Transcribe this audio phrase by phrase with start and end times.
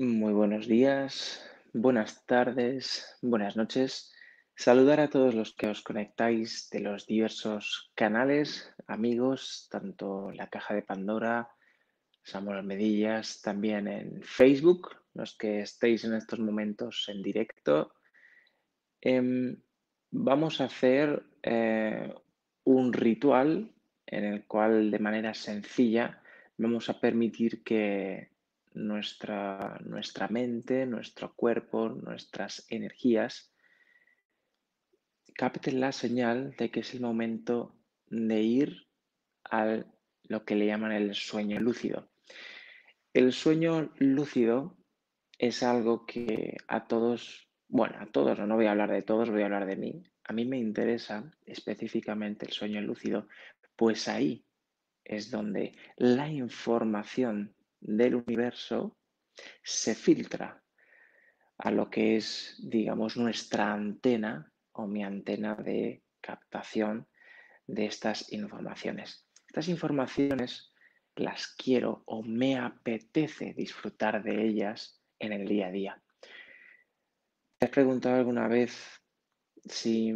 [0.00, 4.14] Muy buenos días, buenas tardes, buenas noches.
[4.54, 10.74] Saludar a todos los que os conectáis de los diversos canales, amigos, tanto la Caja
[10.74, 11.48] de Pandora,
[12.22, 17.92] Samuel Medillas, también en Facebook, los que estéis en estos momentos en directo.
[19.00, 19.60] Em,
[20.12, 22.14] vamos a hacer eh,
[22.62, 23.74] un ritual
[24.06, 26.22] en el cual de manera sencilla
[26.56, 28.37] vamos a permitir que
[28.74, 33.52] nuestra, nuestra mente, nuestro cuerpo, nuestras energías
[35.34, 37.76] capten la señal de que es el momento
[38.08, 38.88] de ir
[39.44, 39.84] a
[40.24, 42.10] lo que le llaman el sueño lúcido.
[43.14, 44.76] El sueño lúcido
[45.38, 49.42] es algo que a todos, bueno, a todos, no voy a hablar de todos, voy
[49.42, 50.02] a hablar de mí.
[50.24, 53.28] A mí me interesa específicamente el sueño lúcido,
[53.76, 54.44] pues ahí
[55.04, 58.96] es donde la información del universo
[59.62, 60.62] se filtra
[61.58, 67.08] a lo que es, digamos, nuestra antena o mi antena de captación
[67.66, 69.26] de estas informaciones.
[69.46, 70.72] Estas informaciones
[71.16, 76.02] las quiero o me apetece disfrutar de ellas en el día a día.
[77.58, 79.02] ¿Te has preguntado alguna vez
[79.64, 80.14] si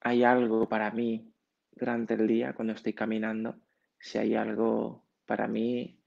[0.00, 1.34] hay algo para mí
[1.72, 3.60] durante el día cuando estoy caminando?
[3.98, 5.99] Si hay algo para mí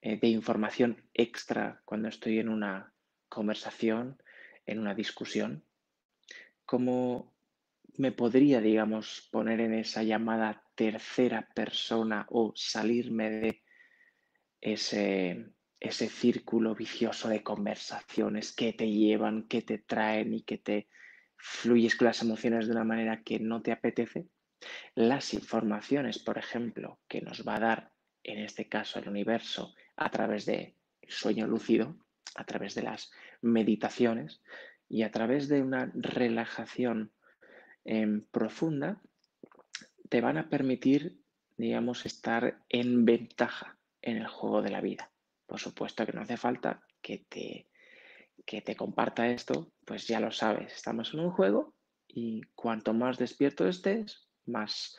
[0.00, 2.94] eh, de información extra cuando estoy en una
[3.28, 4.22] conversación,
[4.66, 5.64] en una discusión?
[6.64, 7.34] ¿Cómo
[7.96, 13.62] me podría, digamos, poner en esa llamada tercera persona o salirme de
[14.60, 15.46] ese,
[15.80, 20.88] ese círculo vicioso de conversaciones que te llevan, que te traen y que te
[21.36, 24.28] fluyes con las emociones de una manera que no te apetece?
[24.94, 30.10] Las informaciones, por ejemplo, que nos va a dar, en este caso, el universo a
[30.10, 30.74] través del
[31.06, 31.96] sueño lúcido,
[32.36, 33.10] a través de las
[33.42, 34.40] meditaciones
[34.88, 37.12] y a través de una relajación
[37.84, 39.02] em, profunda,
[40.08, 41.20] te van a permitir,
[41.56, 45.10] digamos, estar en ventaja en el juego de la vida.
[45.46, 47.68] Por supuesto que no hace falta que te,
[48.46, 51.74] que te comparta esto, pues ya lo sabes, estamos en un juego
[52.06, 54.96] y cuanto más despierto estés, más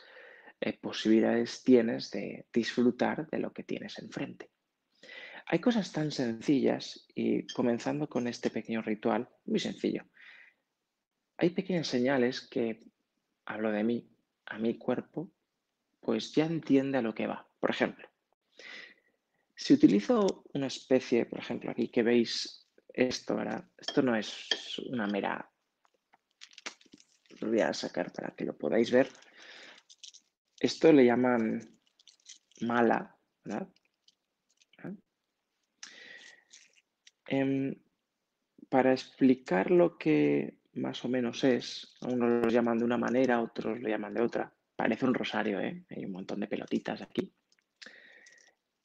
[0.59, 4.49] eh, posibilidades tienes de disfrutar de lo que tienes enfrente.
[5.51, 10.05] Hay cosas tan sencillas y comenzando con este pequeño ritual, muy sencillo.
[11.37, 12.83] Hay pequeñas señales que,
[13.45, 14.07] hablo de mí,
[14.45, 15.31] a mi cuerpo,
[16.01, 17.49] pues ya entiende a lo que va.
[17.59, 18.07] Por ejemplo,
[19.55, 23.67] si utilizo una especie, por ejemplo, aquí que veis esto, ¿verdad?
[23.75, 24.47] Esto no es
[24.91, 25.49] una mera...
[27.39, 29.09] Lo voy a sacar para que lo podáis ver.
[30.59, 31.79] Esto le llaman
[32.61, 33.67] mala, ¿verdad?
[37.31, 37.75] Em,
[38.69, 43.79] para explicar lo que más o menos es, unos lo llaman de una manera, otros
[43.79, 44.51] lo llaman de otra.
[44.75, 45.85] Parece un rosario, ¿eh?
[45.91, 47.31] Hay un montón de pelotitas aquí.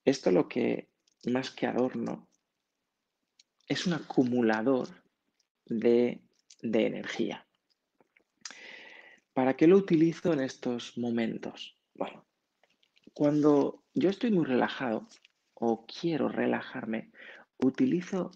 [0.05, 0.91] Esto lo que,
[1.33, 2.29] más que adorno,
[3.67, 4.89] es un acumulador
[5.65, 6.21] de,
[6.61, 7.47] de energía.
[9.33, 11.79] ¿Para qué lo utilizo en estos momentos?
[11.95, 12.27] Bueno,
[13.15, 15.09] cuando yo estoy muy relajado
[15.55, 17.11] o quiero relajarme,
[17.59, 18.31] utilizo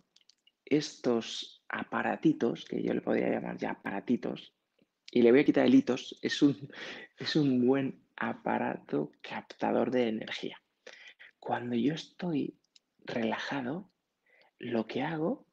[0.65, 4.55] estos aparatitos, que yo le podría llamar ya aparatitos,
[5.11, 6.71] y le voy a quitar el hitos, es un,
[7.17, 10.61] es un buen aparato captador de energía.
[11.39, 12.59] Cuando yo estoy
[13.05, 13.91] relajado,
[14.59, 15.47] lo que hago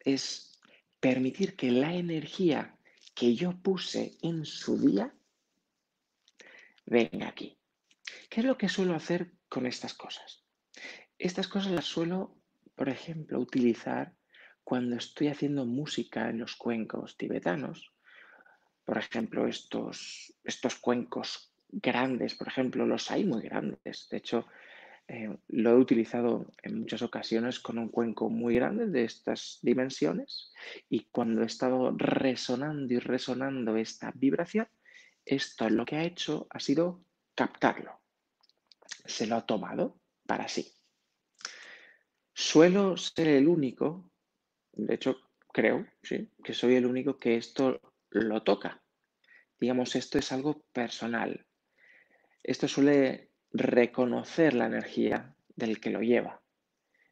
[0.00, 0.58] es
[0.98, 2.76] permitir que la energía
[3.14, 5.14] que yo puse en su día
[6.86, 7.56] venga aquí.
[8.28, 10.44] ¿Qué es lo que suelo hacer con estas cosas?
[11.18, 12.39] Estas cosas las suelo
[12.80, 14.14] por ejemplo, utilizar
[14.64, 17.92] cuando estoy haciendo música en los cuencos tibetanos.
[18.86, 24.08] Por ejemplo, estos, estos cuencos grandes, por ejemplo, los hay muy grandes.
[24.10, 24.46] De hecho,
[25.08, 30.50] eh, lo he utilizado en muchas ocasiones con un cuenco muy grande de estas dimensiones
[30.88, 34.68] y cuando he estado resonando y resonando esta vibración,
[35.26, 37.04] esto lo que ha hecho ha sido
[37.34, 38.00] captarlo.
[39.04, 40.79] Se lo ha tomado para sí.
[42.32, 44.10] Suelo ser el único,
[44.72, 45.18] de hecho
[45.52, 47.80] creo, sí, que soy el único que esto
[48.10, 48.82] lo toca.
[49.58, 51.46] Digamos, esto es algo personal.
[52.42, 56.40] Esto suele reconocer la energía del que lo lleva.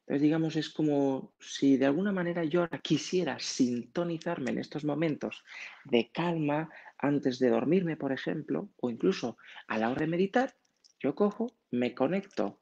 [0.01, 5.45] Entonces, digamos, es como si de alguna manera yo ahora quisiera sintonizarme en estos momentos
[5.85, 9.37] de calma antes de dormirme, por ejemplo, o incluso
[9.67, 10.57] a la hora de meditar,
[10.99, 12.59] yo cojo, me conecto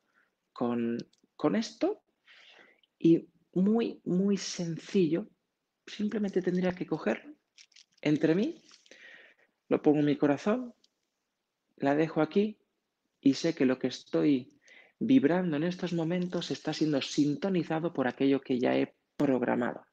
[0.52, 0.98] con,
[1.36, 2.02] con esto
[2.98, 5.28] y muy, muy sencillo.
[5.86, 7.36] Simplemente tendría que cogerlo
[8.06, 8.62] entre mí,
[9.68, 10.74] lo pongo en mi corazón,
[11.76, 12.58] la dejo aquí
[13.20, 14.58] y sé que lo que estoy
[14.98, 19.84] vibrando en estos momentos está siendo sintonizado por aquello que ya he programado.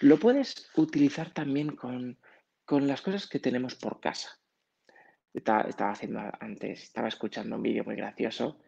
[0.00, 2.18] Lo puedes utilizar también con,
[2.70, 4.38] las cosas que tenemos por casa.
[5.34, 8.62] Estaba, haciendo antes, estaba escuchando un vídeo muy gracioso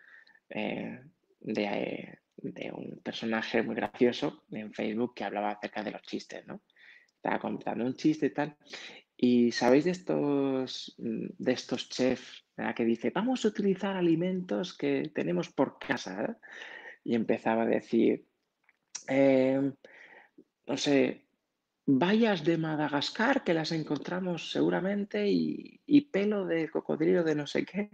[0.51, 1.01] eh,
[1.41, 6.63] de, de, un personaje muy gracioso en Facebook que hablaba acerca de los chistes, ¿no?
[7.17, 8.57] Estaba contando un chiste y tal.
[9.17, 12.45] Y sabéis de estos, de estos chefs
[12.77, 16.39] que dice, vamos a utilizar alimentos que tenemos por casa.
[17.05, 18.27] Y empezaba a decir,
[19.07, 19.75] em,
[20.67, 21.27] no sé,
[21.87, 27.91] bayas de Madagascar que las encontramos seguramente y, pelo de cocodrilo de no sé qué.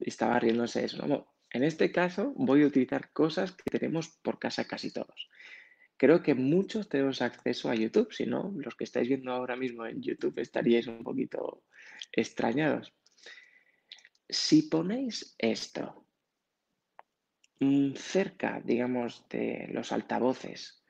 [0.00, 1.33] estaba riéndose eso.
[1.54, 5.30] En este caso voy a utilizar cosas que tenemos por casa casi todos.
[5.96, 9.86] Creo que muchos tenemos acceso a YouTube, si no, los que estáis viendo ahora mismo
[9.86, 11.62] en YouTube estaríais un poquito
[12.10, 12.92] extrañados.
[14.28, 16.08] Si ponéis esto
[17.60, 20.82] mm, cerca, digamos, de los altavoces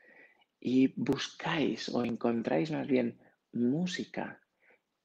[0.58, 3.20] y buscáis o encontráis más bien
[3.52, 4.40] música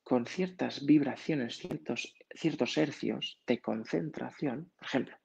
[0.04, 5.18] con ciertas vibraciones, ciertos, ciertos hercios de concentración, por ejemplo,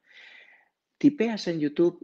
[1.04, 2.00] tipeas en YouTube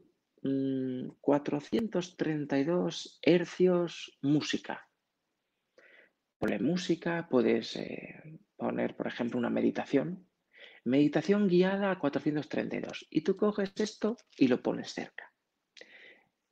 [1.22, 4.90] 432 mm, hercios música.
[6.36, 10.28] Ponle música, puedes eh, poner, por ejemplo, una meditación.
[10.84, 13.06] Meditación guiada a 432.
[13.08, 15.32] Y tú coges esto y lo pones cerca.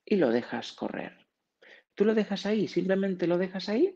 [0.02, 1.26] Y lo dejas correr.
[1.94, 3.94] Tú lo dejas ahí, simplemente lo dejas ahí.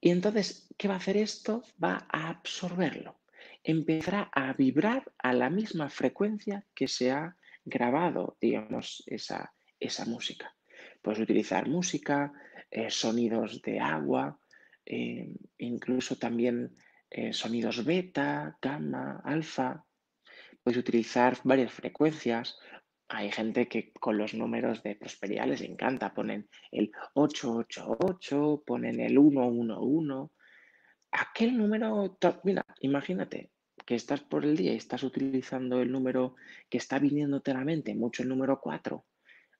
[0.00, 1.64] Y entonces, ¿qué va a hacer esto?
[1.82, 3.18] Va a absorberlo.
[3.68, 10.54] Empezará a vibrar a la misma frecuencia que se ha grabado, digamos, esa, esa música.
[11.02, 12.32] Puedes utilizar música,
[12.70, 14.38] eh, sonidos de agua,
[14.84, 16.76] eh, incluso también
[17.10, 19.84] eh, sonidos beta, gamma, alfa.
[20.62, 22.56] Puedes utilizar varias frecuencias.
[23.08, 26.14] Hay gente que con los números de prosperidad les encanta.
[26.14, 30.30] Ponen el 888, ponen el 111.
[31.10, 33.50] Aquel número, mira, imagínate,
[33.86, 36.34] que estás por el día y estás utilizando el número
[36.68, 39.06] que está viniéndote a la mente, mucho el número 4,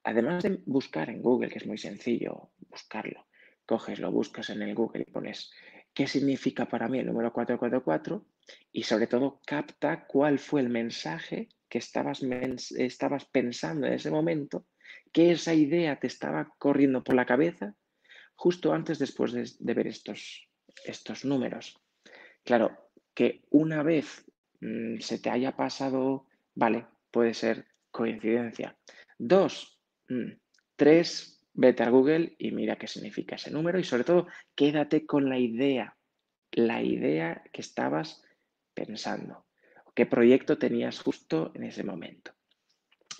[0.02, 3.26] además de buscar en Google, que es muy sencillo buscarlo,
[3.64, 5.52] coges, lo buscas en el Google y pones
[5.94, 8.26] qué significa para mí el número 444
[8.72, 12.20] y sobre todo capta cuál fue el mensaje que estabas,
[12.76, 14.66] estabas pensando en ese momento,
[15.12, 17.74] que esa idea te estaba corriendo por la cabeza
[18.34, 20.48] justo antes después de, de ver estos,
[20.84, 21.80] estos números.
[22.44, 22.85] Claro,
[23.16, 24.26] que una vez
[24.60, 28.76] mm, se te haya pasado, vale, puede ser coincidencia.
[29.18, 30.32] Dos, mm,
[30.76, 35.30] tres, vete a Google y mira qué significa ese número y sobre todo quédate con
[35.30, 35.96] la idea,
[36.52, 38.22] la idea que estabas
[38.74, 39.46] pensando,
[39.94, 42.32] qué proyecto tenías justo en ese momento.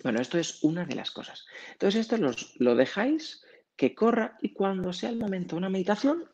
[0.03, 1.47] Bueno, esto es una de las cosas.
[1.73, 2.19] Entonces, esto
[2.59, 3.43] lo dejáis
[3.77, 6.31] que corra y cuando sea el momento de una meditación,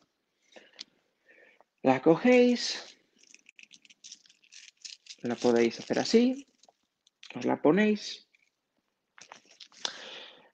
[1.81, 2.92] la cogéis,
[5.23, 6.45] la podéis hacer así,
[7.35, 8.27] os la ponéis.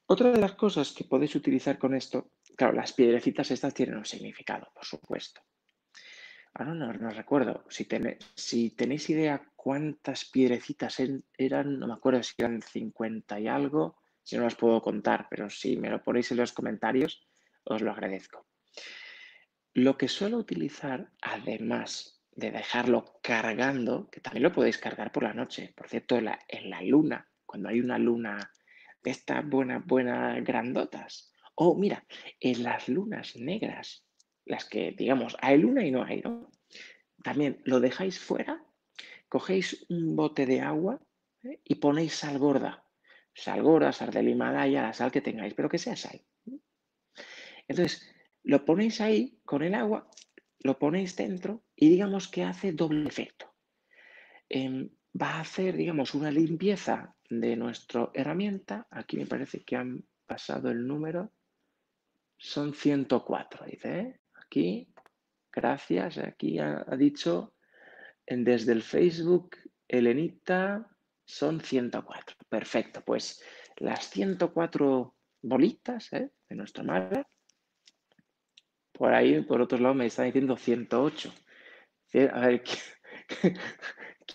[0.05, 4.05] Otra de las cosas que podéis utilizar con esto, claro, las piedrecitas estas tienen un
[4.05, 5.41] significado, por supuesto.
[6.53, 7.87] Ahora no, recuerdo, si,
[8.35, 10.99] si tenéis idea cuántas piedrecitas
[11.37, 15.49] eran, no me acuerdo si eran 50 y algo, si no las puedo contar, pero
[15.49, 17.27] si me lo ponéis en los comentarios,
[17.63, 18.47] os lo agradezco.
[19.73, 25.33] Lo que suelo utilizar, además de dejarlo cargando, que también lo podéis cargar por la
[25.33, 25.73] noche.
[25.75, 26.25] Por cierto, en
[26.69, 28.51] la, luna, cuando hay una luna
[29.03, 31.31] de estas buenas, buenas grandotas.
[31.55, 32.05] O mira,
[32.39, 34.05] en las lunas negras,
[34.45, 36.49] las que digamos hay luna y no hay, ¿no?
[37.23, 38.63] También lo dejáis fuera,
[39.27, 41.01] cogéis un bote de agua
[41.43, 41.59] ¿eh?
[41.63, 42.85] y ponéis sal gorda.
[43.33, 46.21] Sal gorda, sal del Himalaya, la sal que tengáis, pero que sea sal.
[47.67, 48.09] Entonces,
[48.43, 50.09] lo ponéis ahí con el agua
[50.59, 53.53] lo ponéis dentro y digamos que hace doble efecto.
[54.49, 54.89] Em,
[55.19, 58.87] va a hacer, digamos, una limpieza de nuestra herramienta.
[58.91, 61.31] Aquí me parece que han pasado el número.
[62.37, 63.99] Son 104, dice.
[63.99, 64.19] ¿eh?
[64.33, 64.93] Aquí,
[65.51, 66.17] gracias.
[66.17, 67.53] Aquí ha, dicho
[68.27, 70.87] desde el Facebook, Elenita,
[71.25, 72.35] son 104.
[72.47, 73.43] Perfecto, pues
[73.77, 76.31] las 104 bolitas ¿eh?
[76.47, 77.27] de nuestro mapa
[78.99, 81.33] por ahí, por otro lado, me está diciendo 108.
[82.33, 82.63] A ver,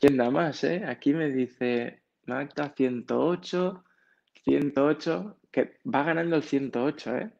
[0.00, 0.64] ¿quién, da más?
[0.64, 0.82] Eh?
[0.86, 3.84] Aquí me dice Magda 108,
[4.42, 5.40] 108.
[5.52, 7.30] que va ganando el 108, ¿eh?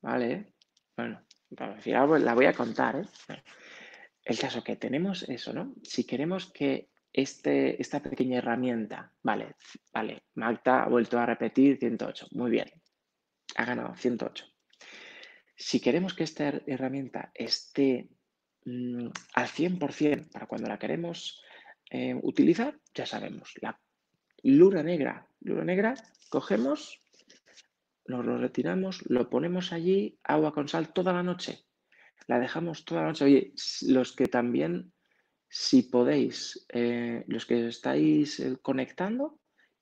[0.00, 0.52] Vale,
[0.96, 1.20] bueno,
[1.50, 3.42] la voy a contar, ¿eh?
[4.22, 5.74] El caso que tenemos eso, ¿no?
[5.82, 9.56] Si queremos que este, esta pequeña herramienta, vale,
[9.92, 12.70] vale, Magda ha vuelto a repetir 108, muy bien,
[13.56, 14.55] ha ganado 108.
[15.56, 18.08] Si queremos que esta herramienta esté
[18.64, 21.42] mm, al 100% para cuando la queremos
[21.90, 23.80] eh, utilizar, ya sabemos, la
[24.42, 25.94] luna negra, luna negra,
[26.28, 27.00] cogemos,
[28.06, 31.66] nos lo retiramos, lo ponemos allí, agua con sal toda la noche
[32.26, 33.24] la dejamos toda la noche.
[33.24, 34.92] Oye, los que también,
[35.48, 39.38] si podéis, eh, los que estáis eh, conectando,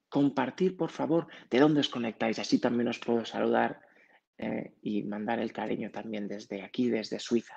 [0.09, 2.39] compartir, por favor, de dónde os conectáis.
[2.39, 3.81] Así también os puedo saludar
[4.39, 7.55] eh, y mandar el cariño también desde aquí, desde Suiza.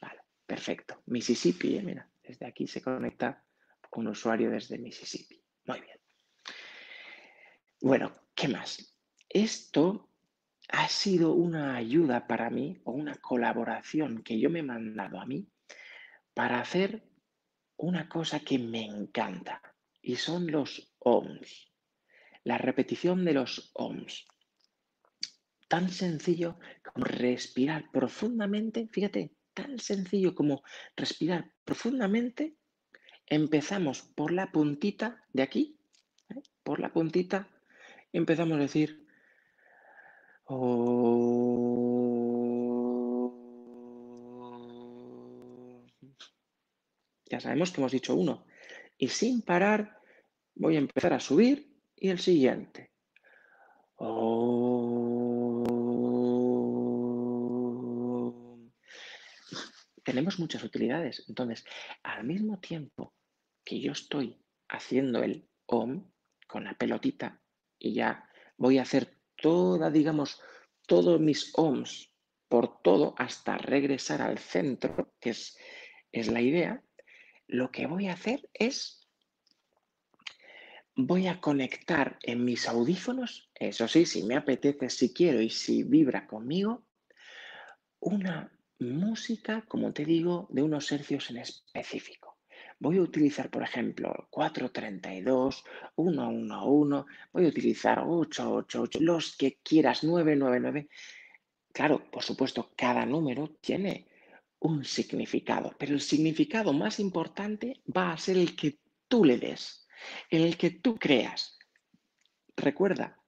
[0.00, 1.02] Vale, perfecto.
[1.06, 3.44] Mississippi, mira, desde aquí se conecta
[3.96, 5.42] un usuario desde Mississippi.
[5.64, 5.98] Muy bien.
[7.80, 8.96] Bueno, ¿qué más?
[9.28, 10.10] Esto
[10.68, 15.26] ha sido una ayuda para mí o una colaboración que yo me he mandado a
[15.26, 15.48] mí
[16.34, 17.04] para hacer
[17.76, 19.62] una cosa que me encanta
[20.02, 21.72] y son los OMS,
[22.44, 24.26] la repetición de los OMS.
[25.68, 30.62] Tan sencillo como respirar profundamente, fíjate, tan sencillo como
[30.96, 32.56] respirar profundamente.
[33.26, 35.80] Empezamos por la puntita de aquí,
[36.28, 36.42] ¿eh?
[36.62, 37.48] por la puntita,
[38.12, 39.06] empezamos a decir
[47.28, 48.46] ya sabemos que hemos dicho uno.
[48.96, 49.98] Y sin parar
[50.54, 52.92] voy a empezar a subir y el siguiente.
[60.06, 61.24] Tenemos muchas utilidades.
[61.26, 61.64] Entonces,
[62.04, 63.12] al mismo tiempo
[63.64, 66.08] que yo estoy haciendo el OM
[66.46, 67.42] con la pelotita
[67.76, 70.40] y ya voy a hacer toda, digamos,
[70.86, 72.12] todos mis ohms
[72.48, 75.58] por todo hasta regresar al centro, que es,
[76.12, 76.84] es la idea,
[77.48, 79.08] lo que voy a hacer es,
[80.94, 85.82] voy a conectar en mis audífonos, eso sí, si me apetece, si quiero y si
[85.82, 86.86] vibra conmigo,
[87.98, 92.36] una música, como te digo, de unos hercios en específico
[92.78, 95.64] voy a utilizar, por ejemplo, 432,
[95.96, 100.88] 111, voy a utilizar 888, los que quieras, 999.
[101.72, 104.06] Claro, por supuesto, cada número tiene
[104.60, 108.78] un significado, pero el significado más importante va a ser el que
[109.08, 109.86] tú le des,
[110.30, 111.58] el que tú creas.
[112.56, 113.18] Recuerda,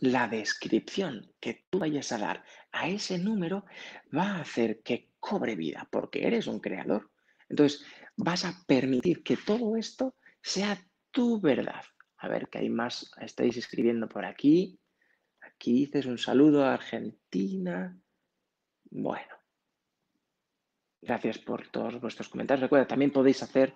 [0.00, 3.64] la descripción que tú vayas a dar a ese número
[4.14, 7.10] va a hacer que cobre vida, porque eres un creador.
[7.48, 7.84] Entonces,
[8.16, 10.78] vas a permitir que todo esto sea
[11.10, 11.82] tu verdad.
[12.18, 14.78] A ver, que hay más, estáis escribiendo por aquí.
[15.40, 17.98] Aquí dices un saludo a Argentina.
[18.90, 19.34] Bueno,
[21.00, 22.62] gracias por todos vuestros comentarios.
[22.62, 23.74] Recuerda, también podéis hacer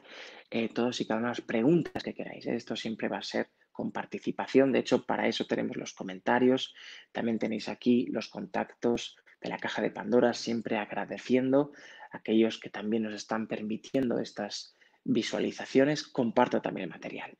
[0.50, 2.46] eh, todos y cada una de las preguntas que queráis.
[2.46, 2.54] ¿eh?
[2.54, 4.72] Esto siempre va a ser con participación.
[4.72, 6.74] De hecho, para eso tenemos los comentarios.
[7.12, 11.72] También tenéis aquí los contactos de la caja de Pandora, siempre agradeciendo
[12.12, 17.36] aquellos que también nos están permitiendo estas visualizaciones, comparto también el material.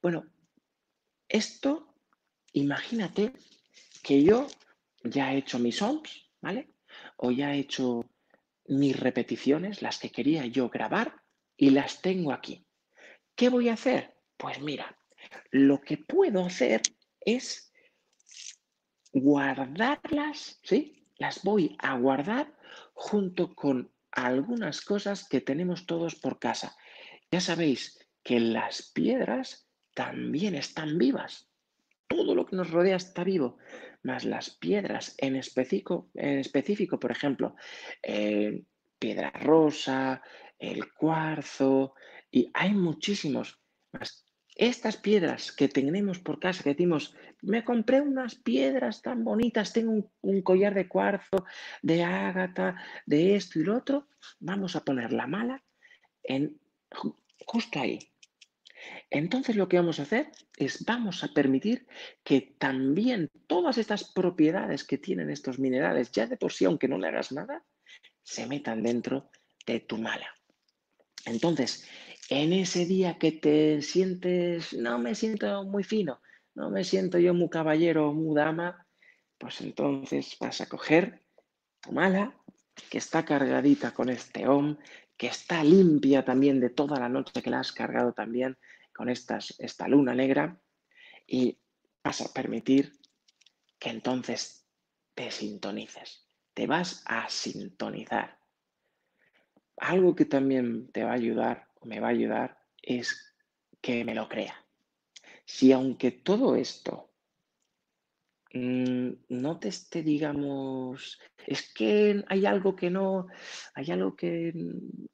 [0.00, 0.24] Bueno,
[1.28, 1.94] esto,
[2.52, 3.32] imagínate
[4.02, 4.46] que yo
[5.02, 6.70] ya he hecho mis OMS, ¿vale?
[7.16, 8.08] O ya he hecho
[8.66, 11.22] mis repeticiones, las que quería yo grabar,
[11.56, 12.64] y las tengo aquí.
[13.34, 14.14] ¿Qué voy a hacer?
[14.36, 14.96] Pues mira,
[15.50, 16.82] lo que puedo hacer
[17.20, 17.72] es
[19.12, 21.06] guardarlas, ¿sí?
[21.18, 22.56] Las voy a guardar
[22.94, 26.76] junto con algunas cosas que tenemos todos por casa.
[27.30, 31.50] Ya sabéis que las piedras también están vivas.
[32.08, 33.58] Todo lo que nos rodea está vivo,
[34.02, 37.54] más las piedras en específico, en específico por ejemplo,
[38.02, 38.64] eh,
[38.98, 40.22] piedra rosa,
[40.58, 41.94] el cuarzo,
[42.30, 43.60] y hay muchísimos
[43.92, 44.26] más.
[44.54, 50.10] Estas piedras que tenemos por casa, que decimos, me compré unas piedras tan bonitas, tengo
[50.20, 51.44] un, collar de cuarzo,
[51.80, 54.08] de ágata, de esto y lo otro,
[54.40, 55.62] vamos a poner la mala
[56.22, 56.60] en,
[57.46, 57.98] justo ahí.
[59.10, 61.86] Entonces lo que vamos a hacer es vamos a permitir
[62.24, 66.98] que también todas estas propiedades que tienen estos minerales, ya de por sí, aunque no
[66.98, 67.64] le hagas nada,
[68.22, 69.30] se metan dentro
[69.66, 70.28] de tu mala.
[71.24, 71.88] Entonces,
[72.40, 76.22] en ese día que te sientes, no me siento muy fino,
[76.54, 78.86] no me siento yo muy caballero o muy dama,
[79.36, 81.20] pues entonces vas a coger
[81.82, 82.34] tu mala,
[82.88, 84.78] que está cargadita con este OM,
[85.18, 88.56] que está limpia también de toda la noche que la has cargado también
[88.94, 90.58] con estas, esta luna negra,
[91.26, 91.58] y
[92.02, 92.94] vas a permitir
[93.78, 94.66] que entonces
[95.14, 98.38] te sintonices, te vas a sintonizar.
[99.76, 103.34] Algo que también te va a ayudar, me va a ayudar, es
[103.80, 104.54] que me lo crea.
[105.44, 107.12] Si aunque todo esto
[108.54, 113.26] mm, no te esté, digamos, es que hay algo que no,
[113.74, 114.52] hay algo que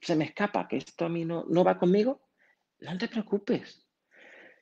[0.00, 2.28] se me escapa, que esto a mí no, no va conmigo,
[2.80, 3.86] no te preocupes,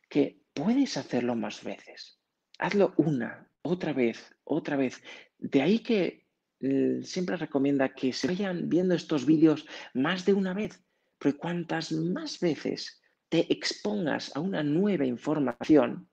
[0.09, 2.21] que puedes hacerlo más veces.
[2.59, 5.03] Hazlo una, otra vez, otra vez.
[5.39, 6.27] De ahí que
[6.61, 10.86] eh, siempre recomienda que se vayan viendo estos vídeos más de una vez,
[11.19, 16.09] porque cuantas más veces te expongas a una nueva información,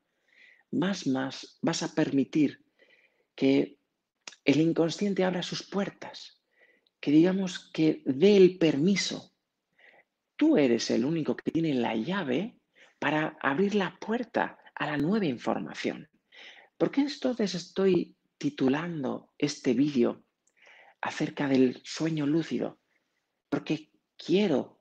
[0.71, 2.63] más, más vas a permitir
[3.35, 3.77] que
[4.45, 6.41] el inconsciente abra sus puertas,
[6.99, 9.33] que digamos que dé el permiso.
[10.35, 12.57] Tú eres el único que tiene la llave
[12.99, 16.09] para abrir la puerta a la nueva información.
[16.77, 20.23] ¿Por qué entonces estoy titulando este vídeo
[21.01, 22.79] acerca del sueño lúcido?
[23.49, 24.72] Porque quiero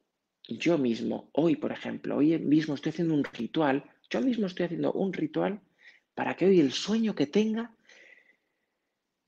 [0.48, 4.92] yo mismo, hoy por ejemplo, hoy mismo estoy haciendo un ritual, yo mismo estoy haciendo
[4.92, 5.60] un ritual
[6.14, 7.74] para que hoy el sueño que tenga,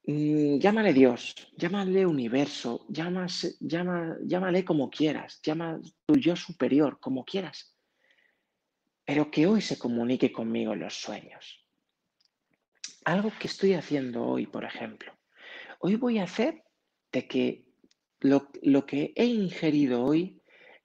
[0.06, 7.74] mmm, llámale Dios, llámale universo, llámale como quieras, llama tu yo superior, como quieras,
[9.04, 11.64] pero que hoy se comunique conmigo los sueños.
[13.04, 15.12] Algo que estoy haciendo hoy, por ejemplo.
[15.78, 16.64] Hoy voy a hacer
[17.12, 17.64] de que
[18.20, 20.40] lo, que he ingerido hoy,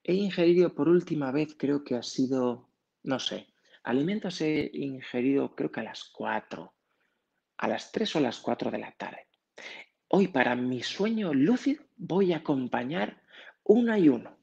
[0.10, 2.68] he ingerido por última vez, creo que ha sido,
[3.04, 3.46] no sé,
[3.84, 6.74] alimentos he ingerido creo que a las 4,
[7.58, 9.28] a las 3 o las 4 de la tarde.
[10.08, 13.22] Hoy para mi sueño lúcido voy a acompañar
[13.64, 14.36] un ayuno.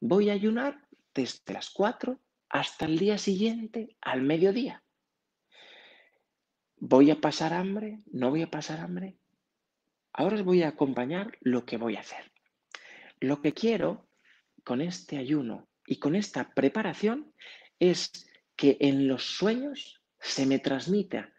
[0.00, 4.82] Voy a ayunar desde las 4 hasta el día siguiente al mediodía.
[6.76, 8.00] ¿Voy a pasar hambre?
[8.12, 9.16] ¿No voy a pasar hambre?
[10.12, 12.30] Ahora os voy a acompañar lo que voy a hacer.
[13.18, 14.09] Lo que quiero
[14.64, 17.34] con este ayuno y con esta preparación
[17.78, 18.10] es
[18.56, 21.32] que en los sueños se me transmita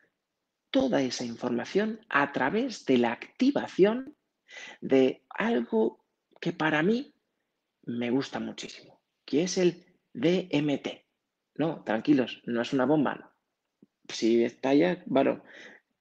[0.72, 4.16] toda esa información a través de la activación
[4.80, 6.06] de algo
[6.40, 7.14] que para mí
[7.84, 11.06] me gusta muchísimo, que es el DMT.
[11.56, 13.32] No, tranquilos, no es una bomba,
[14.12, 15.44] si estalla, bueno,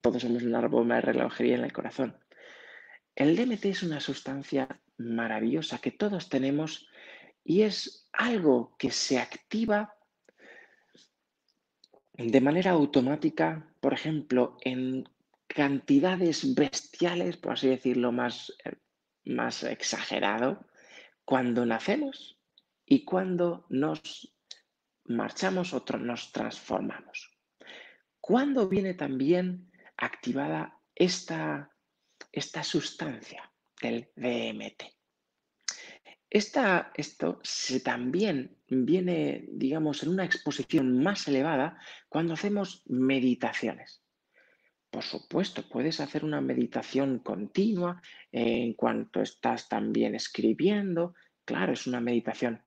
[0.01, 2.17] todos somos una bomba de relojería en el corazón.
[3.15, 6.89] El DMT es una sustancia maravillosa que todos tenemos
[7.45, 9.95] y es algo que se activa
[12.15, 15.09] de manera automática, por ejemplo, en
[15.47, 18.53] cantidades bestiales, por así decirlo, más,
[19.25, 20.67] más exagerado,
[21.25, 22.39] cuando nacemos
[22.85, 24.35] y cuando nos
[25.05, 27.31] marchamos o nos transformamos.
[28.21, 31.75] ¿Cuándo viene también activada esta,
[32.33, 33.51] esta sustancia
[33.81, 35.00] del DMT?
[36.31, 44.03] Esto se también viene, digamos, en una exposición más elevada cuando hacemos meditaciones.
[44.91, 48.01] Por supuesto, puedes hacer una meditación continua
[48.33, 51.15] en cuanto estás también escribiendo.
[51.45, 52.63] Claro, es una meditación.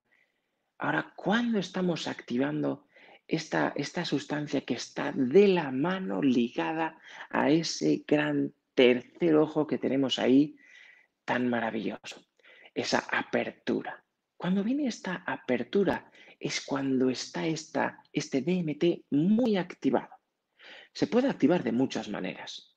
[0.77, 2.87] Ahora, ¿cuándo estamos activando
[3.27, 6.99] esta, esta sustancia que está de la mano ligada
[7.29, 10.57] a ese gran tercer ojo que tenemos ahí
[11.25, 12.25] tan maravilloso,
[12.73, 14.03] esa apertura.
[14.37, 20.09] Cuando viene esta apertura es cuando está esta, este DMT muy activado.
[20.93, 22.75] Se puede activar de muchas maneras.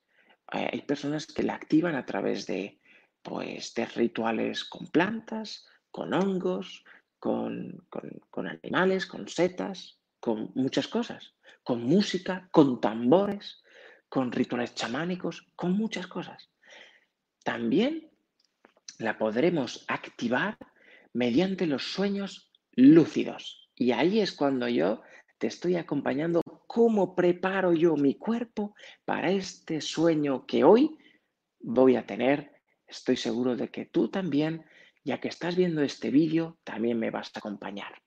[0.53, 2.79] Eh, hay personas que la activan a través de,
[3.21, 6.83] pues, de rituales con plantas, con hongos,
[7.19, 7.85] con,
[8.29, 11.33] con animales, con setas, con muchas cosas,
[11.63, 13.61] con música, con tambores,
[14.07, 16.49] con rituales chamánicos, con muchas cosas.
[17.43, 18.06] También
[18.97, 20.57] la podremos activar
[21.13, 23.69] mediante los sueños lúcidos.
[23.75, 25.01] Y ahí es cuando yo
[25.37, 30.97] te estoy acompañando cómo preparo yo mi cuerpo para este sueño que hoy
[31.59, 32.51] voy a tener.
[32.87, 34.65] Estoy seguro de que tú también,
[35.03, 38.01] ya que estás viendo este vídeo, también me vas a acompañar.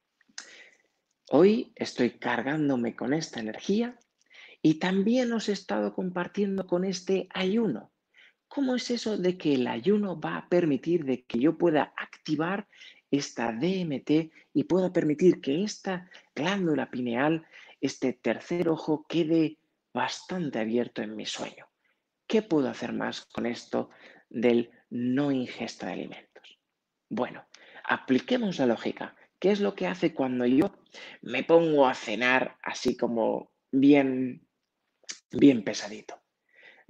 [1.31, 3.99] Hoy estoy cargándome con esta energía
[4.63, 7.90] y también os he estado compartiendo con este ayuno.
[8.51, 12.67] ¿Cómo es eso de que el ayuno va a permitir de que yo pueda activar
[13.09, 17.47] esta DMT y pueda permitir que esta glándula pineal,
[17.81, 19.59] este tercer ojo, quede
[19.95, 21.69] bastante abierto en mi sueño?
[22.27, 23.91] ¿Qué puedo hacer más con esto
[24.29, 26.59] del no ingesta de alimentos?
[27.09, 27.47] Bueno,
[27.85, 29.15] apliquemos la lógica.
[29.39, 30.75] ¿Qué es lo que hace cuando yo
[31.23, 34.45] me pongo a cenar así como bien
[35.31, 36.20] bien pesadito.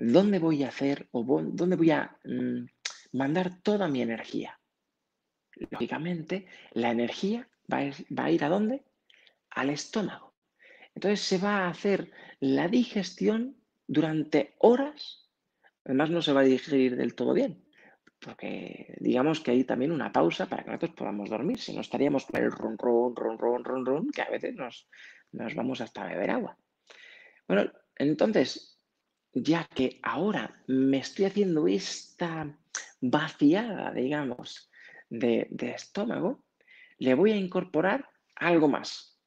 [0.02, 2.64] ¿Dónde voy a hacer o dónde voy a mm,
[3.12, 4.58] mandar toda mi energía?
[5.70, 7.80] Lógicamente, la energía va
[8.18, 8.82] va a ir a dónde?
[9.50, 10.34] Al estómago.
[10.94, 12.10] Entonces se va a hacer
[12.40, 15.28] la digestión durante horas.
[15.84, 17.62] Además, no se va a digerir del todo bien,
[18.20, 22.24] porque digamos que hay también una pausa para que nosotros podamos dormir, si no estaríamos
[22.24, 24.88] con el ron, ron, ron, ron, ron, ron, que a veces nos,
[25.32, 26.56] nos vamos hasta beber agua.
[27.46, 28.69] Bueno, entonces,
[29.32, 32.56] ya que ahora me estoy haciendo esta
[33.00, 34.70] vaciada, digamos,
[35.08, 36.44] de, estómago,
[36.98, 39.18] le voy a incorporar algo más,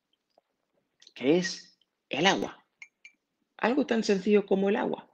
[1.14, 1.78] que es
[2.10, 2.64] el agua.
[3.58, 5.10] Algo tan sencillo como el agua.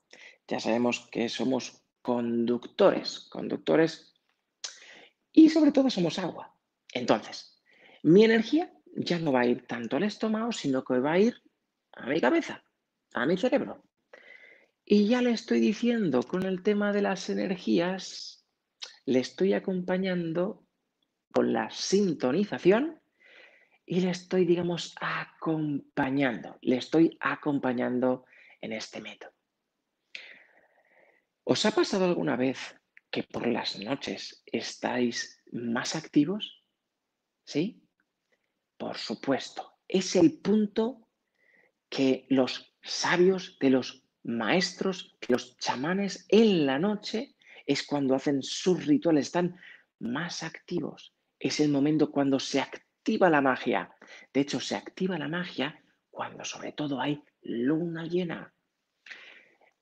[0.48, 4.14] Ya sabemos que somos conductores, conductores
[5.32, 6.56] y sobre todo somos agua.
[6.94, 7.62] Entonces,
[8.02, 11.36] mi energía ya no va a ir tanto al estómago, sino que va a ir
[11.94, 12.64] a mi cabeza,
[13.14, 13.84] a mi cerebro.
[14.92, 18.44] Y ya le estoy diciendo con el tema de las energías,
[19.06, 20.66] le estoy acompañando
[21.32, 23.00] con la sintonización
[23.86, 28.26] y le estoy, digamos, acompañando, le estoy acompañando
[28.62, 29.32] en este método.
[31.44, 32.76] ¿Os ha pasado alguna vez
[33.12, 36.66] que por las noches estáis más activos?
[37.44, 37.88] ¿Sí?
[38.76, 39.72] Por supuesto.
[39.88, 41.08] Es el punto
[41.90, 48.86] que los sabios de los maestros, los chamanes en la noche es cuando hacen sus
[48.86, 49.60] rituales, están
[50.00, 51.14] más activos.
[51.40, 53.94] Es el momento cuando se activa la magia.
[54.34, 58.54] De hecho, se activa la magia cuando sobre todo hay luna llena.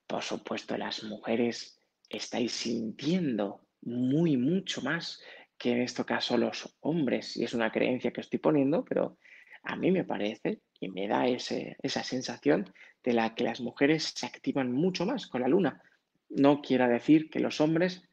[0.06, 5.20] Por supuesto, las mujeres estáis sintiendo muy, mucho más
[5.58, 9.18] que en este caso los hombres, y es una creencia que estoy poniendo, pero
[9.64, 12.72] a mí me parece y me da esa sensación
[13.08, 15.82] de la que las mujeres se activan mucho más con la luna.
[16.28, 18.06] No quiera decir que los hombres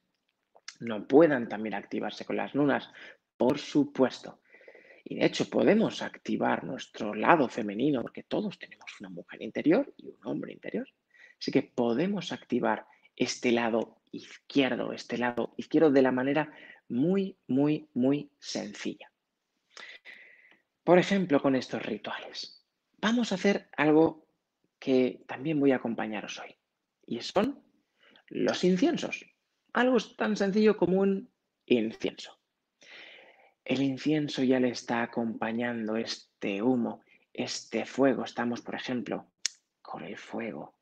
[0.80, 2.90] no puedan también activarse con las lunas,
[3.36, 4.40] por supuesto.
[5.04, 10.08] Y de hecho podemos activar nuestro lado femenino, porque todos tenemos una mujer interior y
[10.08, 10.88] un hombre interior.
[11.38, 12.86] Así que podemos activar
[13.18, 16.54] este lado izquierdo, este lado izquierdo de la manera
[16.88, 19.12] muy, muy, muy sencilla.
[20.86, 22.64] Por ejemplo, con estos rituales.
[23.02, 24.25] Vamos a hacer algo
[24.80, 26.56] que también voy a acompañaros hoy.
[27.06, 27.64] Y son
[28.28, 29.26] los inciensos.
[29.74, 31.30] Algo tan sencillo como un
[31.66, 32.40] incienso.
[33.64, 38.24] El incienso ya le está acompañando este humo, este fuego.
[38.24, 39.32] Estamos, por ejemplo,
[39.82, 40.76] con el fuego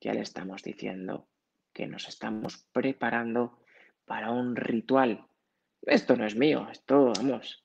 [0.00, 1.28] ya le estamos diciendo
[1.72, 3.58] que nos estamos preparando
[4.06, 5.26] para un ritual.
[5.82, 7.64] Esto no es mío, esto, vamos,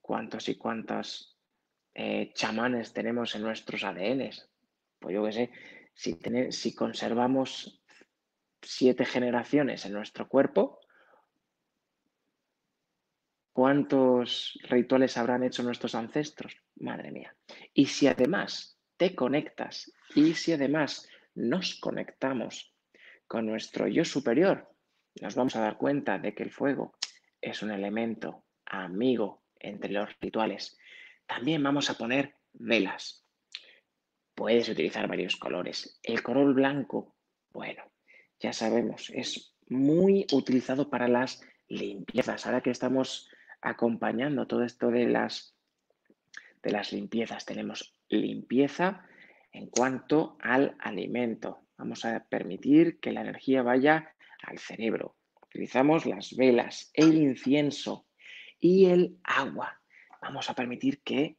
[0.00, 1.36] cuántos y cuántos
[1.94, 4.49] eh, chamanes tenemos en nuestros ADNs.
[5.00, 5.50] Pues yo qué sé,
[5.94, 6.18] si,
[6.50, 7.82] si conservamos
[8.62, 10.80] siete generaciones en nuestro cuerpo,
[13.52, 16.56] ¿cuántos rituales habrán hecho nuestros ancestros?
[16.76, 17.34] Madre mía.
[17.74, 22.74] Y si además te conectas y si además nos conectamos
[23.26, 24.68] con nuestro yo superior,
[25.20, 26.94] nos vamos a dar cuenta de que el fuego
[27.40, 30.78] es un elemento amigo entre los rituales.
[31.26, 33.19] También vamos a poner velas.
[34.40, 36.00] Puedes utilizar varios colores.
[36.02, 37.14] El color blanco,
[37.52, 37.82] bueno,
[38.38, 42.46] ya sabemos, es muy utilizado para las limpiezas.
[42.46, 43.28] Ahora que estamos
[43.60, 45.54] acompañando todo esto de las,
[46.62, 49.04] de las limpiezas, tenemos limpieza
[49.52, 51.66] en cuanto al alimento.
[51.76, 55.16] Vamos a permitir que la energía vaya al cerebro.
[55.48, 58.06] Utilizamos las velas, el incienso
[58.58, 59.82] y el agua.
[60.22, 61.36] Vamos a permitir que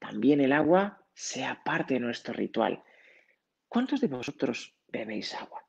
[0.00, 2.82] también el agua sea parte de nuestro ritual.
[3.68, 5.62] ¿Cuántos de vosotros bebéis agua?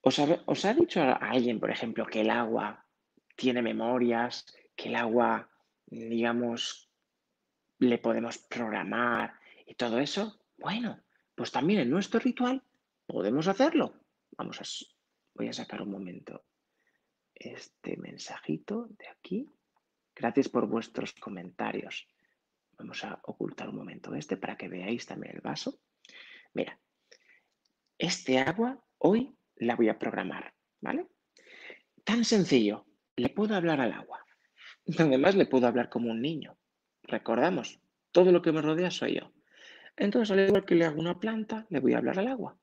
[0.00, 2.86] ¿Os ha, dicho alguien, por ejemplo, que el agua
[3.34, 5.50] tiene memorias, que el agua,
[5.86, 6.88] digamos,
[7.80, 9.34] le podemos programar,
[9.66, 11.02] y todo eso, bueno,
[11.34, 12.62] pues también en nuestro ritual
[13.04, 14.00] podemos hacerlo.
[14.38, 14.64] Vamos a,
[15.34, 16.44] voy a sacar un momento
[17.34, 19.50] este mensajito de aquí.
[20.14, 22.06] Gracias por vuestros comentarios.
[22.78, 25.80] Vamos a ocultar un momento este para que veáis también el vaso.
[26.54, 26.78] Mira,
[27.98, 31.08] este agua hoy la voy a programar, ¿vale?
[32.04, 32.86] Tan sencillo,
[33.16, 34.24] le puedo hablar al agua.
[34.98, 36.56] Además le puedo hablar como un niño.
[37.02, 37.80] Recordamos,
[38.12, 39.32] todo lo que me rodea soy yo.
[39.96, 42.58] Entonces, al igual que le hago una planta, le voy a hablar al agua.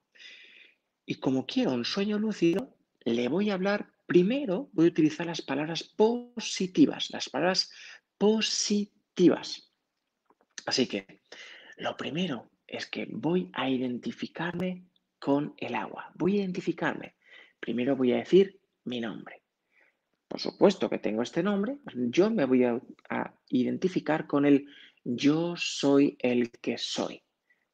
[1.05, 5.41] Y como quiero un sueño lúcido, le voy a hablar primero, voy a utilizar las
[5.41, 7.71] palabras positivas, las palabras
[8.17, 9.72] positivas.
[10.65, 11.21] Así que
[11.77, 14.85] lo primero es que voy a identificarme
[15.19, 16.11] con el agua.
[16.15, 17.15] Voy a identificarme.
[17.59, 19.41] Primero voy a decir mi nombre.
[20.27, 22.81] Por supuesto que tengo este nombre, yo me voy a,
[23.49, 24.65] identificar con el
[25.03, 27.21] yo soy el que soy.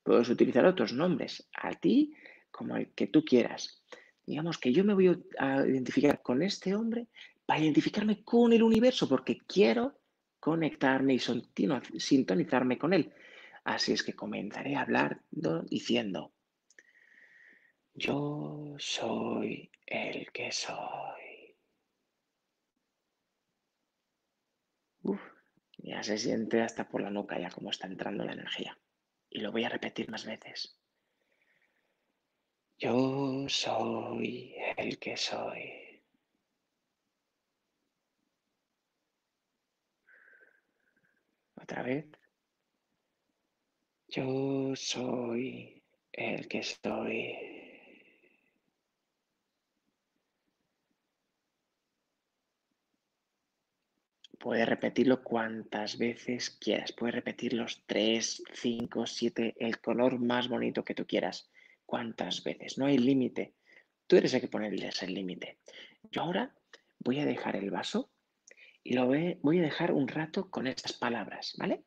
[0.03, 2.13] Puedes utilizar otros nombres, a ti
[2.51, 3.81] como el que tú quieras.
[4.25, 7.07] Digamos que yo me voy a identificar con este hombre
[7.45, 9.98] para identificarme con el universo, porque quiero
[10.39, 11.19] conectarme y
[11.99, 13.13] sintonizarme con él.
[13.63, 16.33] Así es que comenzaré a hablar diciendo,
[17.93, 21.55] yo soy el que soy.
[25.77, 28.77] ya se siente hasta por la nuca ya como está entrando la energía.
[29.29, 30.79] Y lo voy a repetir más veces.
[32.77, 35.88] Yo soy el que soy.
[41.69, 42.07] Otra vez.
[44.07, 47.35] Yo soy el que soy.
[54.39, 56.91] Puedes repetirlo cuantas veces quieras.
[56.91, 61.51] Puedes repetirlos tres, cinco, siete, el color más bonito que tú quieras.
[61.85, 62.79] Cuantas veces.
[62.79, 63.53] No hay límite.
[64.07, 65.59] Tú eres el que ponerles el límite.
[66.09, 66.51] Yo ahora
[66.97, 68.09] voy a dejar el vaso
[68.89, 71.83] y lo voy a dejar un rato con estas palabras, ¿vale?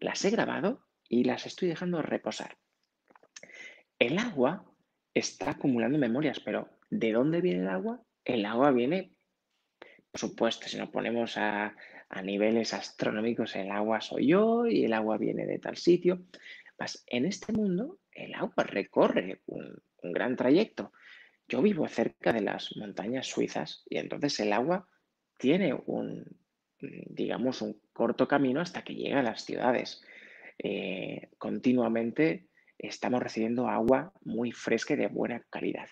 [0.00, 2.58] Las he grabado y las estoy dejando reposar.
[4.00, 4.64] El agua
[5.14, 8.02] está acumulando memorias, pero ¿de dónde viene el agua?
[8.24, 9.12] El agua viene
[10.10, 11.76] por supuesto, si nos ponemos a,
[12.24, 16.24] niveles astronómicos, el agua soy yo y el agua viene de tal sitio.
[16.76, 20.92] Pues en este mundo, el agua recorre un, gran trayecto.
[21.46, 24.88] Yo vivo cerca de las montañas suizas y entonces el agua
[25.36, 26.24] tiene un,
[26.80, 30.02] digamos, un corto camino hasta que llega a las ciudades.
[30.58, 35.88] Eh, continuamente estamos recibiendo agua muy fresca y de buena calidad.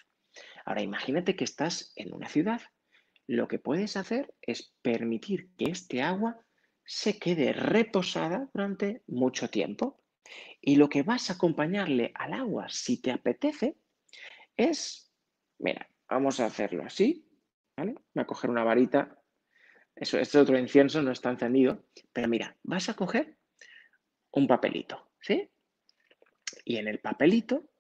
[0.65, 2.61] Ahora imagínate que estás en una ciudad
[3.27, 6.39] lo que puedes hacer es permitir que este agua
[6.85, 10.03] se quede reposada durante mucho tiempo.
[10.61, 13.77] Y lo que vas a acompañarle al agua, si te apetece,
[14.57, 15.11] es,
[15.59, 17.27] mira, vamos a hacerlo así,
[17.77, 17.95] ¿vale?
[18.15, 19.19] Voy a coger una varita,
[19.97, 23.37] eso, este otro incienso no está encendido, pero mira, vas a coger
[24.33, 25.49] un papelito, ¿sí?
[26.65, 27.71] Y en el papelito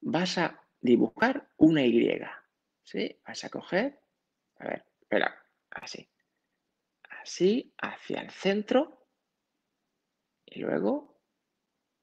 [0.00, 2.44] vas a dibujar una Y,
[2.82, 3.20] ¿sí?
[3.24, 4.04] Vas a coger
[4.58, 5.34] a ver, espera,
[5.70, 6.08] así.
[7.22, 9.06] Así, hacia el centro.
[10.46, 11.20] Y luego,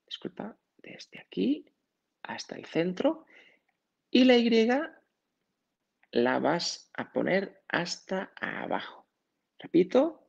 [0.06, 1.66] disculpa, desde aquí
[2.24, 3.26] hasta el centro.
[4.10, 5.02] Y la Y
[6.12, 9.01] la vas a poner hasta abajo.
[9.62, 10.28] Repito,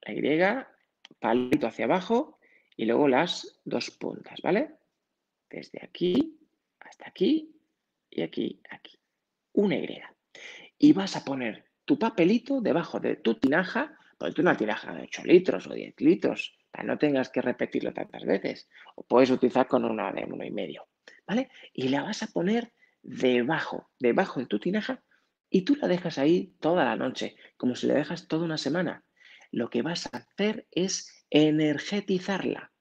[0.00, 0.66] la Y,
[1.20, 2.38] palito hacia abajo
[2.74, 4.70] y luego las dos puntas, ¿vale?
[5.50, 6.38] Desde aquí
[6.80, 7.54] hasta aquí
[8.10, 8.98] y aquí, aquí.
[9.52, 10.00] Una Y
[10.78, 15.22] y vas a poner tu papelito debajo de tu tinaja, ponte una tinaja de 8
[15.24, 18.68] litros o 10 litros, para no tengas que repetirlo tantas veces.
[18.94, 20.88] O puedes utilizar con una de uno y medio,
[21.26, 21.50] ¿vale?
[21.74, 25.02] Y la vas a poner debajo, debajo de tu tinaja
[25.52, 29.04] y tú la dejas ahí toda la noche, como si la dejas toda una semana.
[29.50, 32.72] Lo que vas a hacer es energetizarla,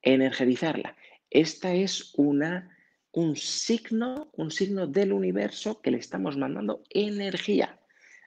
[0.00, 0.96] energetizarla.
[1.28, 2.70] Esta es una
[3.12, 7.78] un signo, un signo del universo que le estamos mandando energía.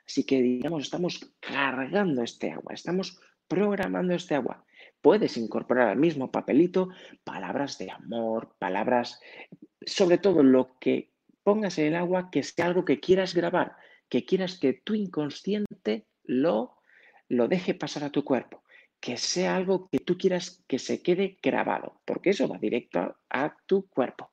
[0.06, 4.64] Así que, digamos, estamos cargando este agua, estamos programando este agua.
[5.02, 6.90] Puedes incorporar al mismo papelito
[7.24, 9.20] palabras de amor, palabras,
[9.86, 11.12] sobre todo lo que
[11.44, 13.76] pongas en el agua, que sea algo que quieras grabar,
[14.10, 16.78] que quieras que tu inconsciente lo,
[17.28, 18.64] lo deje pasar a tu cuerpo,
[19.00, 23.58] que sea algo que tú quieras que se quede grabado, porque eso va directo a
[23.66, 24.32] tu cuerpo.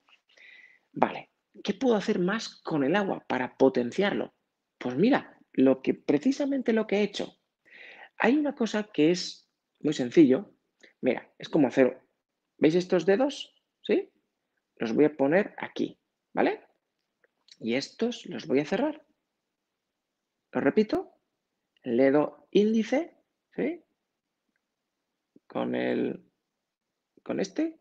[0.93, 1.31] Vale,
[1.65, 4.35] ¿qué puedo hacer más con el agua para potenciarlo?
[4.79, 7.39] Pues mira, lo que precisamente lo que he hecho.
[8.19, 9.49] Hay una cosa que es
[9.81, 10.55] muy sencillo.
[11.01, 12.01] Mira, es como hacer,
[12.59, 13.55] ¿veis estos dedos?
[13.83, 14.11] ¿Sí?
[14.77, 15.99] Los voy a poner aquí,
[16.33, 16.61] ¿vale?
[17.59, 19.05] Y estos los voy a cerrar.
[20.53, 21.15] Lo repito,
[21.83, 23.17] el dedo índice,
[23.57, 23.83] ¿sí?
[25.47, 26.25] Con el,
[27.23, 27.81] con este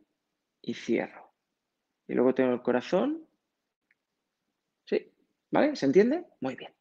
[0.61, 1.33] y cierro.
[2.07, 3.27] Y luego tengo el corazón.
[4.85, 5.13] ¿Sí?
[5.49, 5.75] ¿Vale?
[5.75, 6.25] ¿Se entiende?
[6.39, 6.73] Muy bien.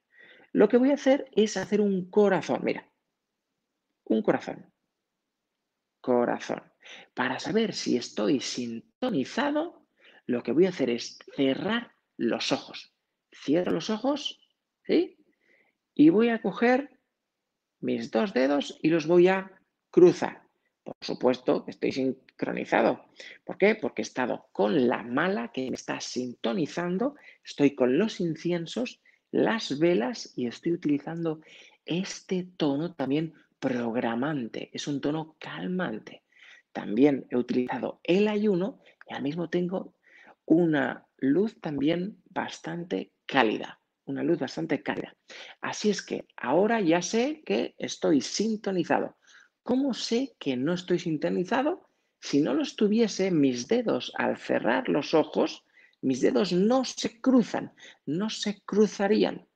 [0.52, 2.60] Lo que voy a hacer es hacer un corazón.
[2.64, 2.88] Mira.
[4.04, 4.72] Un corazón.
[6.00, 6.62] Corazón.
[7.14, 9.86] Para saber si estoy sintonizado,
[10.26, 12.92] lo que voy a hacer es cerrar los ojos.
[13.32, 14.40] Cierro los ojos,
[14.84, 15.19] ¿sí?
[15.94, 16.98] Y voy a coger
[17.80, 19.50] mis dos dedos y los voy a
[19.90, 20.42] cruzar.
[20.82, 23.04] Por supuesto que estoy sincronizado.
[23.44, 23.74] ¿Por qué?
[23.74, 29.00] Porque he estado con la mala que me está sintonizando, estoy con los inciensos,
[29.30, 31.40] las velas y estoy utilizando
[31.84, 36.22] este tono también programante, es un tono calmante.
[36.72, 39.94] También he utilizado el ayuno y al mismo tengo
[40.46, 43.79] una luz también bastante cálida,
[44.10, 45.16] una luz bastante cálida.
[45.60, 49.16] Así es que ahora ya sé que estoy sintonizado.
[49.62, 51.88] ¿Cómo sé que no estoy sintonizado?
[52.20, 55.64] Si no lo estuviese, mis dedos al cerrar los ojos,
[56.02, 57.72] mis dedos no se cruzan,
[58.04, 59.46] no se cruzarían.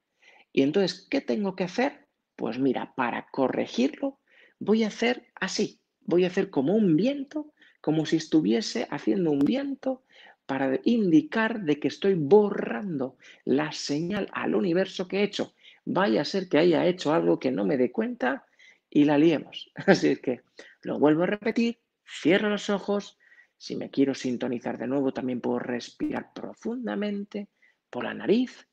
[0.53, 2.07] Y entonces, ¿qué tengo que hacer?
[2.37, 4.21] Pues mira, para corregirlo,
[4.59, 5.81] voy a hacer así.
[6.01, 10.04] Voy a hacer como un viento, como si estuviese haciendo un viento
[10.47, 15.55] para indicar de que estoy borrando la señal al universo que he hecho.
[15.85, 18.47] Vaya a ser que haya hecho algo que no me dé cuenta
[18.91, 19.71] y la liemos.
[19.87, 20.43] Así es que
[20.83, 23.19] lo vuelvo a repetir, cierro los ojos.
[23.57, 27.49] Si me quiero sintonizar de nuevo, también puedo respirar profundamente
[27.89, 28.69] por la nariz.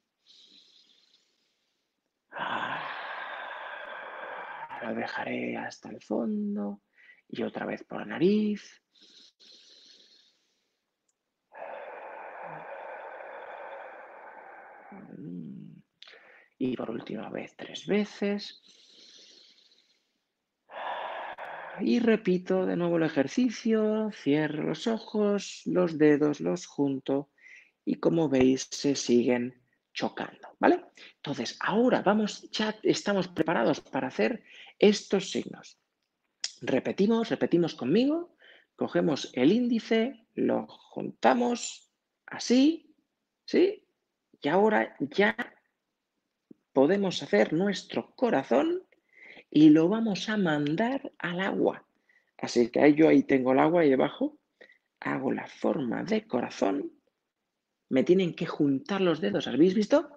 [2.32, 2.82] Ah,
[4.84, 6.82] lo dejaré hasta el fondo
[7.28, 8.82] y otra vez por la nariz.
[16.58, 18.62] Y por última vez tres veces.
[21.80, 27.30] Y repito de nuevo el ejercicio, cierro los ojos, los dedos los junto
[27.84, 29.62] y como veis se siguen
[29.94, 30.86] chocando, ¿vale?
[31.16, 34.44] Entonces, ahora vamos, ya estamos preparados para hacer
[34.80, 35.78] estos signos.
[36.62, 38.36] Repetimos, repetimos conmigo,
[38.76, 41.92] cogemos el índice, lo juntamos
[42.28, 42.96] así,
[43.46, 43.88] ¿sí?
[44.42, 45.36] Y ahora ya
[46.74, 48.84] podemos hacer nuestro corazón
[49.50, 51.86] y lo vamos a mandar al agua.
[52.38, 54.38] Así que yo ahí tengo el agua ahí debajo,
[55.00, 56.92] hago la forma de corazón,
[57.90, 60.10] me tienen que juntar los dedos, ¿habéis visto?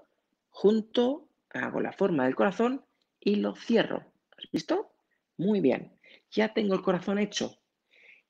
[0.48, 2.84] Junto, hago la forma del corazón
[3.20, 4.12] y lo cierro.
[4.38, 4.92] ¿Has visto?
[5.36, 5.94] Muy bien
[6.34, 7.58] ya tengo el corazón hecho.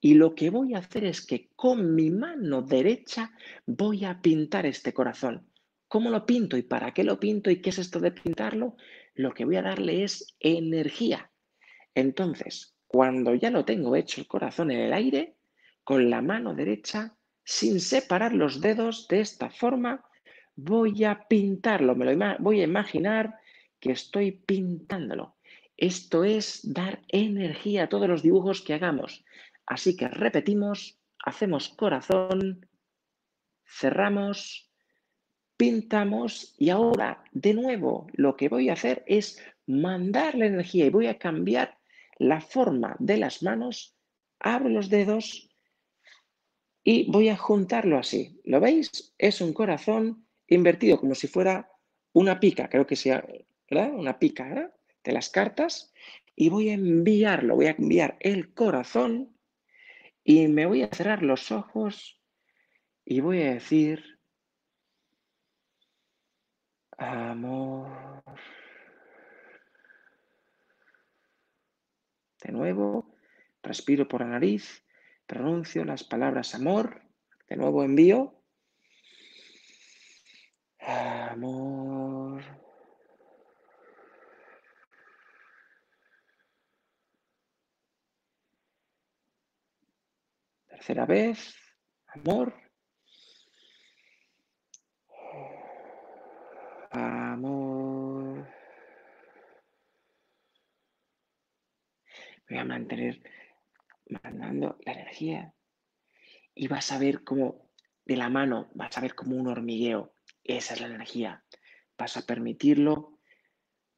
[0.01, 3.33] Y lo que voy a hacer es que con mi mano derecha
[3.67, 5.49] voy a pintar este corazón.
[5.95, 8.77] ¿Cómo lo pinto y para qué lo pinto y qué es esto de pintarlo?
[9.15, 11.31] Lo que voy a darle es energía.
[11.95, 15.37] Entonces, cuando ya lo tengo hecho el corazón en el aire,
[15.85, 20.05] con la mano derecha, sin separar los dedos de esta forma,
[20.57, 21.95] voy a pintarlo.
[21.95, 23.39] Me lo voy a imaginar
[23.79, 25.37] que estoy pintándolo.
[25.77, 29.25] Esto es dar energía a todos los dibujos que hagamos.
[29.65, 32.67] Así que repetimos, hacemos corazón,
[33.65, 34.74] cerramos,
[35.57, 40.91] pintamos y ahora de nuevo lo que voy a hacer es mandar la energía y
[40.91, 41.79] voy a cambiar
[42.19, 43.97] la forma de las manos,
[44.39, 45.49] abro los dedos
[46.83, 48.41] y voy a juntarlo así.
[48.45, 49.15] ¿Lo veis?
[49.19, 51.71] Es un corazón invertido como si fuera
[52.13, 53.27] una pica, creo que sea.
[53.71, 54.75] Una pica, ¿verdad?
[55.05, 55.93] de las cartas
[56.35, 59.37] y voy a enviarlo, voy a enviar el corazón
[60.25, 62.19] y me voy a cerrar los ojos
[63.05, 64.14] y voy a decir,
[66.99, 67.89] amor.
[72.43, 73.15] De nuevo,
[73.63, 74.85] respiro por la nariz,
[75.27, 77.03] pronuncio las palabras amor,
[77.49, 78.41] de nuevo envío.
[80.81, 82.45] Amor.
[90.69, 91.57] Tercera vez,
[92.09, 92.64] amor.
[102.49, 103.23] Voy a mantener
[104.07, 105.55] mandando la energía
[106.55, 107.71] y vas a ver como
[108.05, 110.15] de la mano, vas a ver como un hormigueo.
[110.43, 111.45] Esa es la energía.
[111.97, 113.19] Vas a permitirlo,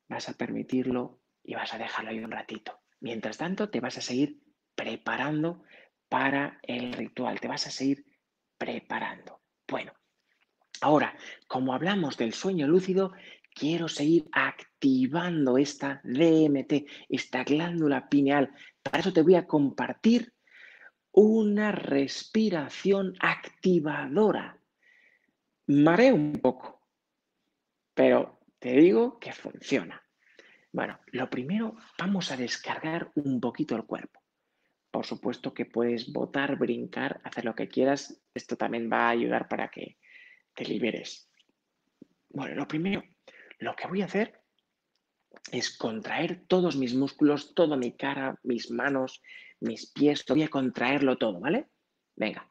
[0.09, 2.81] vas a permitirlo y vas a dejarlo ahí un ratito.
[3.01, 4.41] Mientras tanto, te vas a seguir
[4.75, 5.63] preparando
[6.09, 8.07] para el ritual, te vas a seguir
[8.59, 9.41] preparando.
[9.69, 9.93] Bueno,
[10.81, 11.17] ahora,
[11.49, 13.13] como hablamos del sueño lúcido,
[13.57, 18.51] quiero seguir activando esta DMT, esta glándula pineal.
[18.83, 20.35] Para eso te voy a compartir
[21.13, 24.61] una respiración activadora.
[25.69, 26.87] Mareo un poco,
[27.95, 30.03] pero te digo que funciona.
[30.71, 34.21] Bueno, lo primero, vamos a descargar un poquito el cuerpo.
[34.91, 38.23] Por supuesto que puedes votar, brincar, hacer lo que quieras.
[38.35, 39.97] Esto también va a ayudar para que
[40.55, 41.31] te liberes.
[42.29, 43.03] Bueno, lo primero,
[43.59, 44.41] lo que voy a hacer
[45.53, 49.23] es contraer todos mis músculos, toda mi cara, mis manos,
[49.61, 51.69] mis pies, voy a contraerlo todo, ¿vale?
[52.15, 52.49] Venga.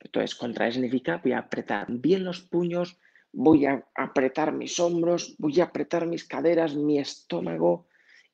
[0.00, 2.98] Entonces, contraer significa voy a apretar bien los puños,
[3.32, 7.86] voy a apretar mis hombros, voy a apretar mis caderas, mi estómago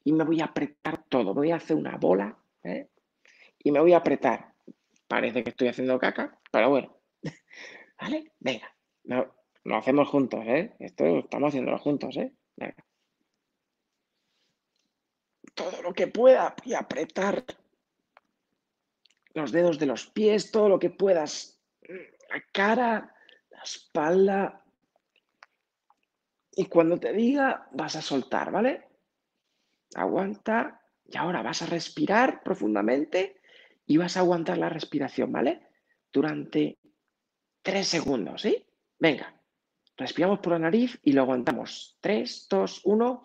[0.04, 1.34] y me voy a apretar todo.
[1.34, 2.88] Voy a hacer una bola ¿eh?
[3.58, 4.54] y me voy a apretar.
[5.06, 6.96] Parece que estoy haciendo caca, pero bueno.
[8.00, 8.32] ¿Vale?
[8.38, 8.74] Venga.
[9.68, 10.74] Lo hacemos juntos, ¿eh?
[10.78, 12.32] Esto estamos haciéndolo juntos, ¿eh?
[12.56, 12.84] Venga.
[15.54, 17.44] Todo lo que pueda, a apretar
[19.34, 21.60] los dedos de los pies, todo lo que puedas.
[21.82, 23.14] La cara,
[23.50, 24.64] la espalda.
[26.52, 28.88] Y cuando te diga, vas a soltar, ¿vale?
[29.94, 30.80] Aguanta.
[31.04, 33.40] Y ahora vas a respirar profundamente
[33.84, 35.66] y vas a aguantar la respiración, ¿vale?
[36.10, 36.78] Durante
[37.62, 38.66] tres segundos, ¿sí?
[38.98, 39.37] Venga.
[39.98, 41.98] Respiramos por la nariz y lo aguantamos.
[42.00, 43.22] Tres, dos, uno.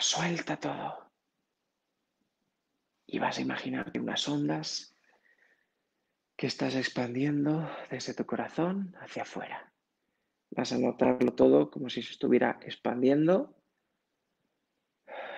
[0.00, 1.10] Suelta todo.
[3.08, 4.96] Y vas a imaginarte unas ondas
[6.36, 9.72] que estás expandiendo desde tu corazón hacia afuera.
[10.50, 13.60] Vas a notarlo todo como si se estuviera expandiendo.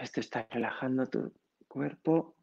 [0.03, 1.33] Esto está relajando tu
[1.67, 2.37] cuerpo.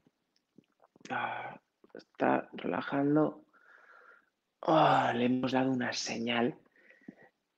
[1.11, 1.61] Ah,
[1.97, 3.45] está relajando.
[4.61, 6.57] Ah, le hemos dado una señal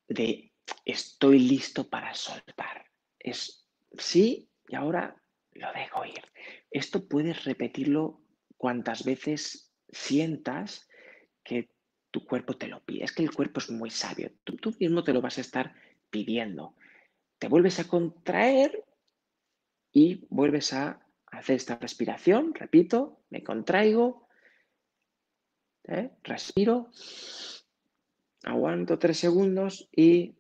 [0.08, 0.52] de
[0.86, 2.86] estoy listo para soltar.
[3.18, 3.68] Es
[3.98, 5.16] sí y ahora
[5.54, 6.24] lo dejo ir.
[6.72, 8.22] Esto puedes repetirlo
[8.58, 10.88] cuantas veces sientas
[11.44, 11.70] que
[12.12, 13.04] tu cuerpo te lo pide.
[13.04, 14.32] Es que el cuerpo es muy sabio.
[14.44, 15.74] Tú, tú mismo te lo vas a estar
[16.10, 16.76] pidiendo.
[17.38, 18.84] Te vuelves a contraer
[19.92, 22.54] y vuelves a hacer esta respiración.
[22.54, 24.28] Repito, me contraigo,
[25.90, 26.12] ¿eh?
[26.24, 26.90] respiro,
[28.44, 30.36] aguanto tres segundos y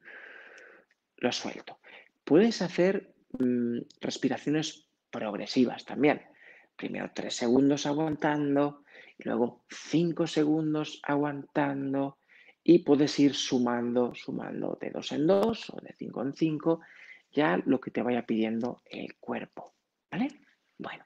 [1.18, 1.80] lo suelto.
[2.24, 6.22] Puedes hacer mm, respiraciones progresivas también.
[6.76, 8.84] Primero tres segundos aguantando,
[9.20, 12.18] y luego 5 segundos aguantando
[12.64, 16.80] y puedes ir sumando, sumando de 2 en 2 o de 5 en 5,
[17.32, 19.74] ya lo que te vaya pidiendo el cuerpo.
[20.10, 20.30] ¿Vale?
[20.78, 21.06] Bueno,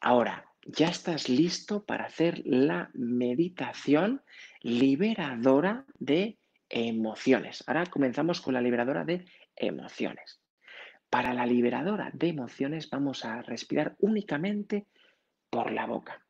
[0.00, 4.22] ahora ya estás listo para hacer la meditación
[4.60, 6.38] liberadora de
[6.68, 7.62] emociones.
[7.66, 10.40] Ahora comenzamos con la liberadora de emociones.
[11.10, 14.86] Para la liberadora de emociones vamos a respirar únicamente
[15.50, 16.24] por la boca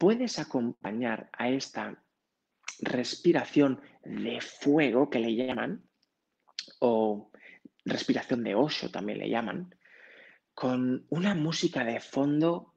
[0.00, 2.02] puedes acompañar a esta
[2.78, 5.84] respiración de fuego que le llaman,
[6.78, 7.30] o
[7.84, 9.74] respiración de Osho también le llaman,
[10.54, 12.69] con una música de fondo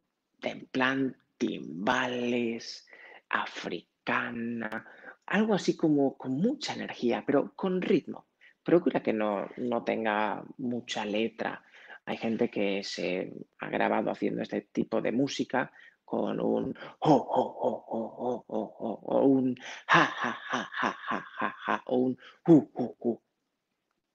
[0.45, 2.87] en plan timbales,
[3.29, 4.85] africana,
[5.25, 8.27] algo así como con mucha energía, pero con ritmo.
[8.63, 11.63] Procura que no, no tenga mucha letra.
[12.05, 15.71] Hay gente que se ha grabado haciendo este tipo de música
[16.05, 19.55] con un ho, ho, ho, ho, ho, ho, o un
[19.87, 22.17] ja, ja, ja, ja, ja, ja, ja, o un
[22.47, 23.21] hu, hu, hu.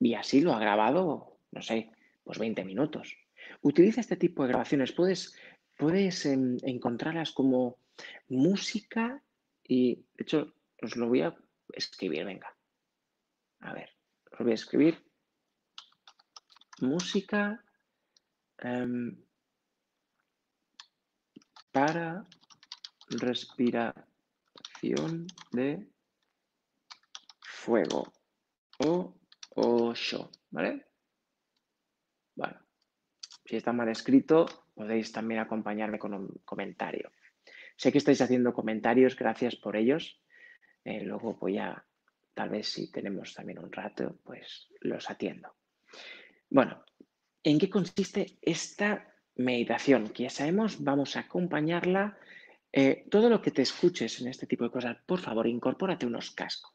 [0.00, 1.90] Y así lo ha grabado, no sé,
[2.22, 3.16] pues 20 minutos.
[3.62, 4.92] Utiliza este tipo de grabaciones.
[4.92, 5.34] Puedes,
[5.78, 7.78] puedes em, encontrarlas como
[8.28, 9.22] música
[9.62, 11.36] y, de hecho, os lo voy a
[11.72, 12.54] escribir, venga.
[13.60, 13.90] A ver,
[14.32, 15.02] os voy a escribir.
[16.80, 17.64] Música.
[18.62, 19.16] Um,
[21.70, 22.26] para
[23.08, 25.88] respiración de
[27.40, 28.12] fuego
[28.78, 29.14] o
[29.54, 30.86] Osho, ¿vale?
[32.34, 32.58] Bueno,
[33.44, 34.46] si está mal escrito,
[34.78, 37.10] podéis también acompañarme con un comentario.
[37.76, 40.22] Sé que estáis haciendo comentarios, gracias por ellos.
[40.84, 41.84] Eh, luego voy a,
[42.32, 45.54] tal vez si tenemos también un rato, pues los atiendo.
[46.48, 46.84] Bueno,
[47.42, 49.08] ¿en qué consiste esta
[49.38, 52.18] meditación, que ya sabemos, vamos a acompañarla.
[52.72, 56.32] Eh, todo lo que te escuches en este tipo de cosas, por favor, incorpórate unos
[56.32, 56.74] cascos,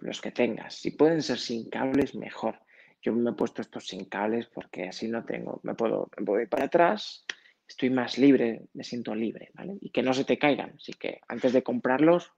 [0.00, 0.76] los que tengas.
[0.76, 2.60] Si pueden ser sin cables, mejor.
[3.04, 6.08] Yo me he puesto estos sin cables porque así no tengo, me puedo,
[6.40, 7.26] ir para atrás,
[7.68, 9.76] estoy más libre, me siento libre, ¿vale?
[9.82, 10.72] Y que no se te caigan.
[10.78, 12.32] Así que antes de comprarlos,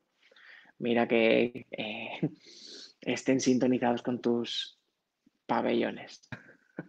[0.78, 2.20] mira que eh,
[3.00, 4.80] estén sintonizados con tus
[5.46, 6.28] pabellones.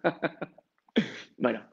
[1.38, 1.63] bueno,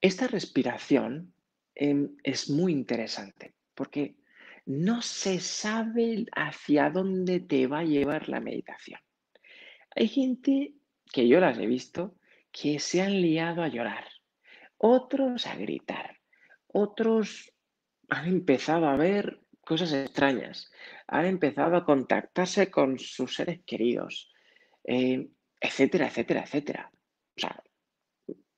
[0.00, 1.34] esta respiración
[1.74, 4.16] em, es muy interesante porque
[4.64, 9.00] no se sabe hacia dónde te va a llevar la meditación.
[9.98, 10.74] Hay gente
[11.12, 12.14] que yo las he visto
[12.52, 14.04] que se han liado a llorar,
[14.76, 16.20] otros a gritar,
[16.68, 17.52] otros
[18.08, 20.70] han empezado a ver cosas extrañas,
[21.08, 24.32] han empezado a contactarse con sus seres queridos.
[24.84, 25.30] Eh,
[25.60, 26.92] etcétera, etcétera, etcétera.
[27.36, 27.60] O sea,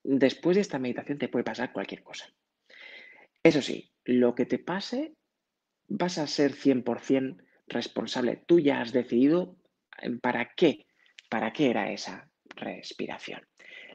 [0.03, 2.27] después de esta meditación te puede pasar cualquier cosa.
[3.43, 5.15] Eso sí, lo que te pase,
[5.89, 8.45] vas a ser 100% responsable.
[8.47, 9.57] Tú ya has decidido
[10.21, 10.87] para qué,
[11.31, 13.41] para qué era esa respiración.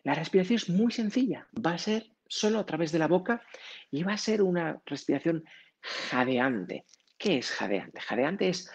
[0.04, 3.44] La respiración es muy sencilla, va a ser solo a través de la boca
[3.92, 5.44] y va a ser una respiración
[5.82, 6.86] jadeante.
[7.18, 8.00] ¿Qué es jadeante?
[8.02, 8.72] Jadeante es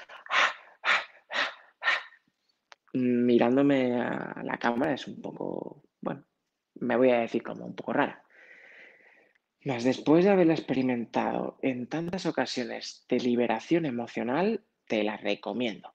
[2.93, 6.25] mirándome a la cámara es un poco, bueno,
[6.75, 8.25] me voy a decir como un poco rara.
[9.65, 15.95] Mas después de haberla experimentado en tantas ocasiones de liberación emocional, te la recomiendo.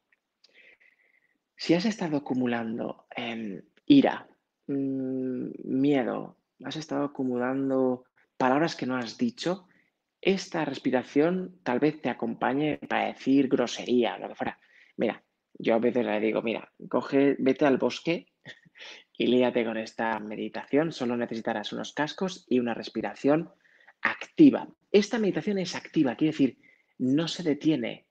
[1.56, 3.06] Si has estado acumulando
[3.86, 4.28] ira,
[4.68, 8.06] mm, miedo, has estado acumulando
[8.38, 9.68] palabras que no has dicho,
[10.22, 14.60] esta respiración tal vez te acompañe para decir grosería, lo que fuera.
[14.97, 18.28] Mira, yo a veces le digo, mira, coge, vete al bosque
[19.18, 20.91] y líate con esta meditación.
[20.91, 23.51] Solo necesitarás unos cascos y una respiración
[24.01, 24.68] activa.
[24.91, 26.58] Esta meditación es activa, quiere decir,
[26.97, 28.08] no se detiene.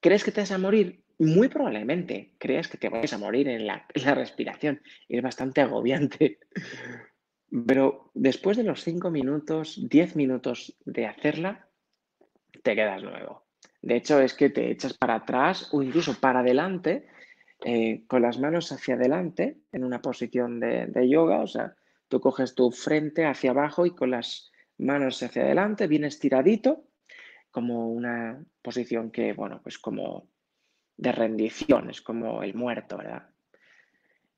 [0.00, 1.01] ¿Crees que te vas a morir?
[1.22, 4.82] Muy probablemente crees que te vas a morir en la, respiración.
[5.08, 6.40] Es bastante agobiante.
[7.68, 11.68] Pero después de los 5 minutos, 10 minutos de hacerla,
[12.64, 13.44] te quedas nuevo.
[13.82, 17.06] De hecho, es que te echas para atrás o incluso para adelante,
[17.64, 21.40] eh, con las manos hacia adelante, en una posición de, yoga.
[21.42, 21.76] O sea,
[22.08, 26.82] tú coges tu frente hacia abajo y con las manos hacia adelante, bien estiradito,
[27.52, 30.31] como una posición que, bueno, pues como
[30.96, 33.28] de rendición, es como el muerto, ¿verdad?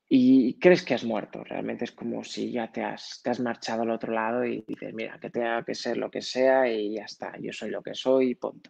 [0.07, 3.81] Y crees que has muerto, realmente es como si ya te has, te has marchado
[3.81, 7.05] al otro lado y dices, mira, que tenga que ser lo que sea y ya
[7.05, 8.69] está, yo soy lo que soy, punto.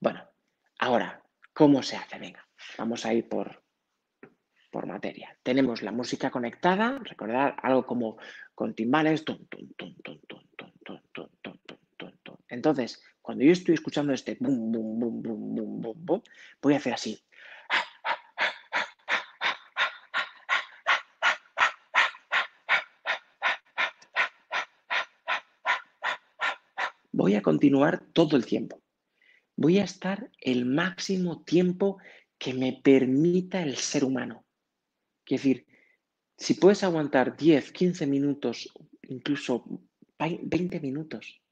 [0.00, 0.26] Bueno,
[0.78, 1.22] ahora,
[1.52, 2.18] ¿cómo se hace?
[2.18, 3.62] Venga, vamos a ir por,
[4.70, 5.36] por materia.
[5.42, 8.16] Tenemos la música conectada, recordar algo como
[8.54, 9.24] con timbales.
[12.48, 16.22] Entonces, cuando yo estoy escuchando este bum, bum, bum, bum, bum, bum, bum,
[16.62, 17.18] voy a hacer así.
[27.12, 28.80] Voy a continuar todo el tiempo
[29.60, 31.98] voy a estar el máximo tiempo
[32.38, 34.46] que me permita el ser humano.
[35.26, 35.66] Es decir,
[36.38, 39.66] si puedes aguantar 10, 15 minutos, incluso
[40.18, 41.42] 20 minutos,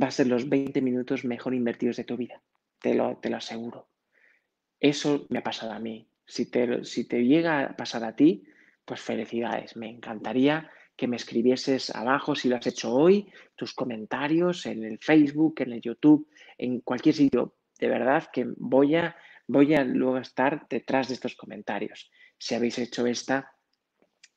[0.00, 2.42] va a ser los 20 minutos mejor invertidos de tu vida.
[2.80, 3.88] Te lo, te lo aseguro.
[4.80, 6.08] Eso me ha pasado a mí.
[6.26, 8.44] Si te, si te llega a pasar a ti,
[8.84, 9.76] pues felicidades.
[9.76, 14.98] Me encantaría que me escribieses abajo si lo has hecho hoy, tus comentarios en el
[14.98, 16.28] Facebook, en el YouTube,
[16.58, 17.56] en cualquier sitio.
[17.78, 19.16] De verdad que voy a,
[19.48, 22.10] voy a luego estar detrás de estos comentarios.
[22.38, 23.52] Si habéis hecho esta,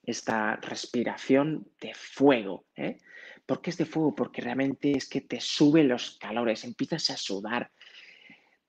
[0.04, 2.66] esta respiración de fuego.
[2.76, 2.98] ¿eh?
[3.48, 4.14] ¿Por qué es de fuego?
[4.14, 7.72] Porque realmente es que te sube los calores, empiezas a sudar.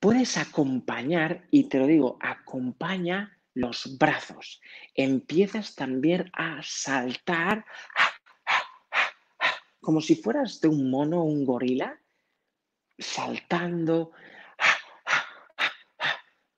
[0.00, 4.62] Puedes acompañar, y te lo digo, acompaña los brazos.
[4.94, 7.66] Empiezas también a saltar
[9.80, 11.98] como si fueras de un mono o un gorila,
[12.98, 14.12] saltando.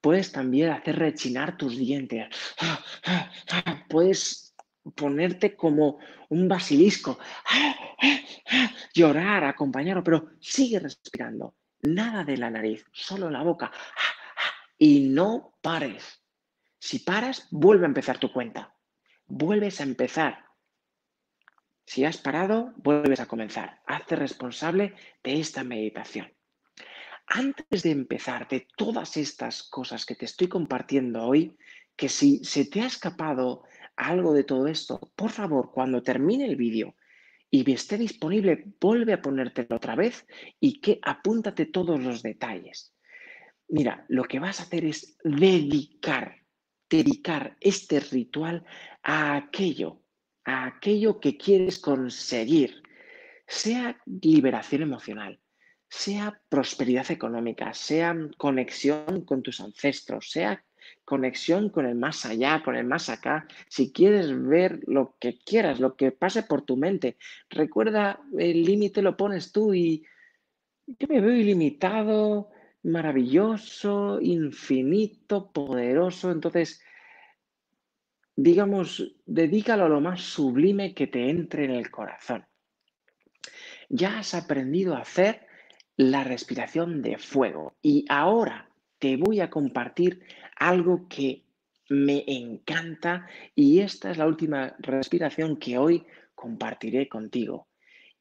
[0.01, 2.27] Puedes también hacer rechinar tus dientes.
[3.89, 4.50] Puedes
[4.95, 7.19] ponerte como un basilisco,
[8.95, 11.55] llorar, acompañarlo, pero sigue respirando.
[11.83, 13.71] Nada de la nariz, solo la boca.
[14.77, 16.23] Y no pares.
[16.79, 18.75] Si paras, vuelve a empezar tu cuenta.
[19.27, 20.45] Vuelves a empezar.
[21.87, 23.81] Si has parado, vuelves a comenzar.
[23.87, 26.33] Hazte responsable de esta meditación.
[27.27, 31.57] Antes de empezar de todas estas cosas que te estoy compartiendo hoy,
[31.97, 33.65] que si se te ha escapado
[34.09, 36.97] algo de todo esto, por favor, cuando termine el vídeo
[37.51, 40.27] y esté disponible, vuelve a ponértelo otra vez
[40.59, 42.95] y que apúntate todos los detalles.
[43.69, 46.41] Mira, lo que vas a hacer es dedicar
[46.91, 48.65] dedicar este ritual
[49.03, 50.03] a aquello,
[50.45, 52.83] a aquello que quieres conseguir,
[53.47, 55.41] sea liberación emocional,
[55.89, 60.65] sea prosperidad económica, sea conexión con tus ancestros, sea
[61.05, 65.81] conexión con el más allá, con el más acá, si quieres ver lo que quieras,
[65.81, 67.17] lo que pase por tu mente.
[67.49, 70.05] Recuerda, el límite lo pones tú y
[70.87, 72.51] yo me veo ilimitado,
[72.83, 76.31] maravilloso, infinito, poderoso.
[76.31, 76.83] Entonces,
[78.37, 82.47] digamos, dedícalo a lo más sublime que te entre en el corazón.
[83.89, 85.47] Ya has aprendido a hacer
[85.97, 88.70] la respiración de fuego y ahora
[89.01, 90.23] te voy a compartir
[90.57, 91.43] algo que
[91.89, 93.27] me encanta
[93.57, 97.67] y esta es la última respiración que hoy compartiré contigo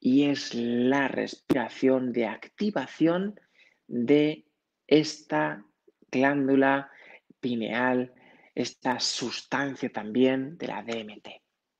[0.00, 3.38] y es la respiración de activación
[3.86, 4.46] de
[4.86, 5.64] esta
[6.10, 6.90] glándula
[7.38, 8.12] pineal,
[8.54, 11.28] esta sustancia también de la DMT.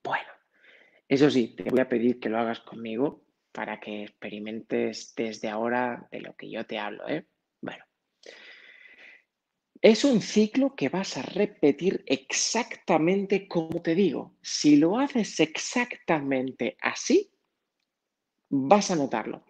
[0.04, 0.28] Bueno,
[1.08, 6.06] eso sí, te voy a pedir que lo hagas conmigo para que experimentes desde ahora
[6.12, 7.08] de lo que yo te hablo.
[7.08, 7.26] ¿eh?
[9.82, 14.36] Es un ciclo que vas a repetir exactamente como te digo.
[14.42, 17.30] Si lo haces exactamente así,
[18.50, 19.42] vas a notarlo.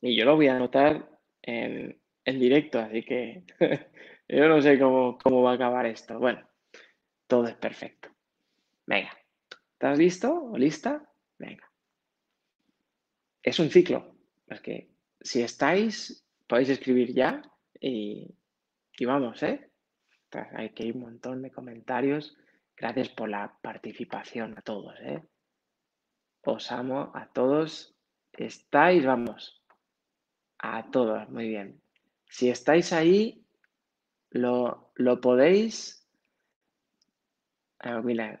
[0.00, 1.08] Y yo lo voy a notar
[1.42, 3.44] en, directo, así que
[4.28, 6.18] yo no sé cómo, cómo va a acabar esto.
[6.18, 6.44] Bueno,
[7.28, 8.08] todo es perfecto.
[8.86, 9.16] Venga,
[9.72, 11.08] ¿estás listo o lista?
[11.38, 11.70] Venga.
[13.42, 14.16] Es un ciclo.
[14.48, 17.42] Es que si estáis, podéis escribir ya
[17.80, 18.34] y,
[18.98, 19.70] y vamos, ¿eh?
[20.52, 22.36] Hay que ir un montón de comentarios.
[22.76, 25.22] Gracias por la participación a todos, ¿eh?
[26.42, 27.98] Os amo a todos
[28.38, 29.60] Estáis, vamos,
[30.58, 31.82] a todos, muy bien.
[32.26, 33.44] Si estáis ahí,
[34.30, 36.06] lo, podéis.
[37.80, 38.40] Ah, mira,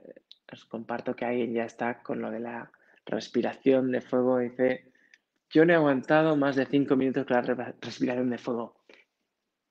[0.52, 2.70] os comparto que alguien ya está con lo de la
[3.06, 4.38] respiración de fuego.
[4.38, 4.92] Dice,
[5.50, 8.76] yo no he aguantado más de cinco minutos con la respiración de fuego.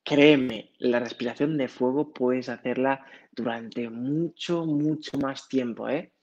[0.07, 6.13] Créeme, la respiración de fuego puedes hacerla durante mucho, mucho más tiempo, ¿eh?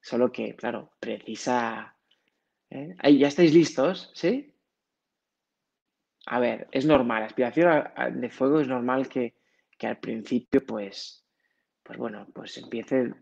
[0.00, 1.94] Solo que, claro, precisa
[2.70, 2.94] ¿Eh?
[2.98, 4.10] Ahí, ¿Ya estáis listos?
[4.14, 4.52] ¿Sí?
[6.26, 9.34] A ver, es normal, la aspiración de fuego es normal que,
[9.82, 11.24] al principio, pues,
[11.82, 13.12] pues bueno, pues empiece.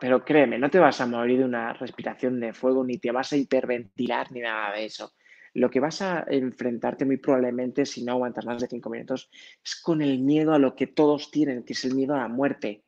[0.00, 3.34] Pero créeme, no te vas a morir de una respiración de fuego, ni te vas
[3.34, 5.12] a hiperventilar, ni nada de eso.
[5.54, 9.30] Lo que vas a enfrentarte muy probablemente, si no aguantas más de cinco minutos,
[9.64, 12.28] es con el miedo a lo que todos tienen, que es el miedo a la
[12.28, 12.84] muerte.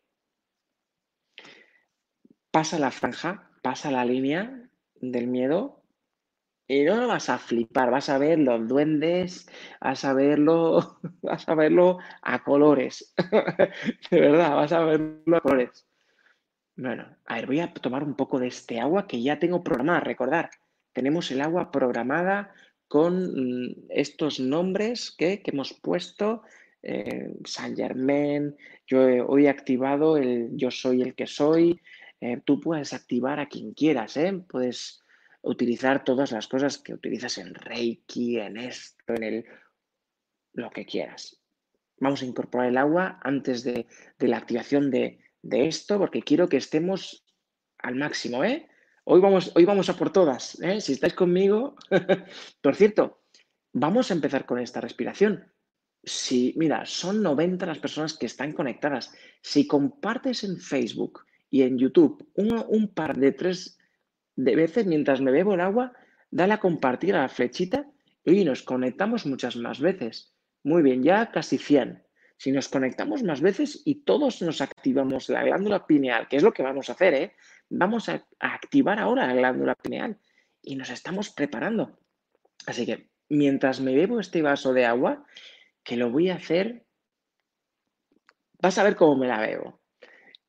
[2.51, 5.85] Pasa la franja, pasa la línea del miedo
[6.67, 9.47] y no lo vas a flipar, vas a ver los duendes,
[9.81, 10.99] vas a verlo,
[11.47, 13.15] a verlo a colores.
[14.11, 15.87] De verdad, vas a verlo a colores.
[16.77, 20.01] Bueno, a ver, voy a tomar un poco de este agua que ya tengo programada.
[20.01, 20.51] Recordar,
[20.95, 22.55] tenemos el agua programada
[22.89, 26.43] con mm, estos nombres que, hemos puesto.
[26.83, 31.81] Eh, San Germain, yo hoy he activado el yo soy el que soy.
[32.21, 34.33] Eh, tú puedes activar a quien quieras, ¿eh?
[34.49, 35.03] Puedes
[35.43, 39.45] utilizar todas las cosas que utilizas en Reiki, en esto, en el
[40.55, 41.41] lo que quieras.
[41.99, 43.87] Vamos a incorporar el agua antes de,
[44.19, 47.27] la activación de, esto, porque quiero que estemos
[47.79, 48.69] al máximo, ¿eh?
[49.07, 50.81] Hoy vamos, hoy vamos a por todas, ¿eh?
[50.81, 51.77] Si estáis conmigo,
[52.63, 53.21] por cierto,
[53.75, 55.53] vamos a empezar con esta respiración.
[56.03, 59.13] Si, mira, son 90 las personas que están conectadas.
[59.43, 63.79] Si compartes en Facebook y en YouTube un, par de tres
[64.37, 65.93] de veces mientras me bebo el agua,
[66.31, 67.87] dale a compartir a la flechita
[68.25, 70.35] y nos conectamos muchas más veces.
[70.63, 72.03] Muy bien, ya casi 100.
[72.39, 76.53] Si nos conectamos más veces y todos nos activamos la glándula pineal, que es lo
[76.53, 77.33] que vamos a hacer, ¿eh?
[77.79, 80.19] Vamos a, activar ahora la glándula pineal
[80.63, 81.99] y nos estamos preparando.
[82.67, 85.25] Así que mientras me bebo este vaso de agua,
[85.83, 86.87] que lo voy a hacer,
[88.61, 89.81] vas a ver cómo me la bebo.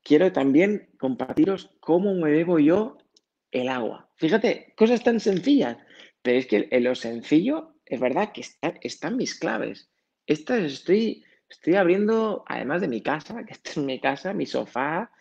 [0.04, 2.98] Quiero también compartiros cómo me bebo yo
[3.52, 4.10] el agua.
[4.16, 5.78] Fíjate, cosas tan sencillas,
[6.22, 8.44] pero es que en lo sencillo es verdad que
[8.82, 9.90] están mis claves.
[10.28, 15.12] Estas estoy, estoy abriendo, además de mi casa, que esta es mi casa, mi sofá,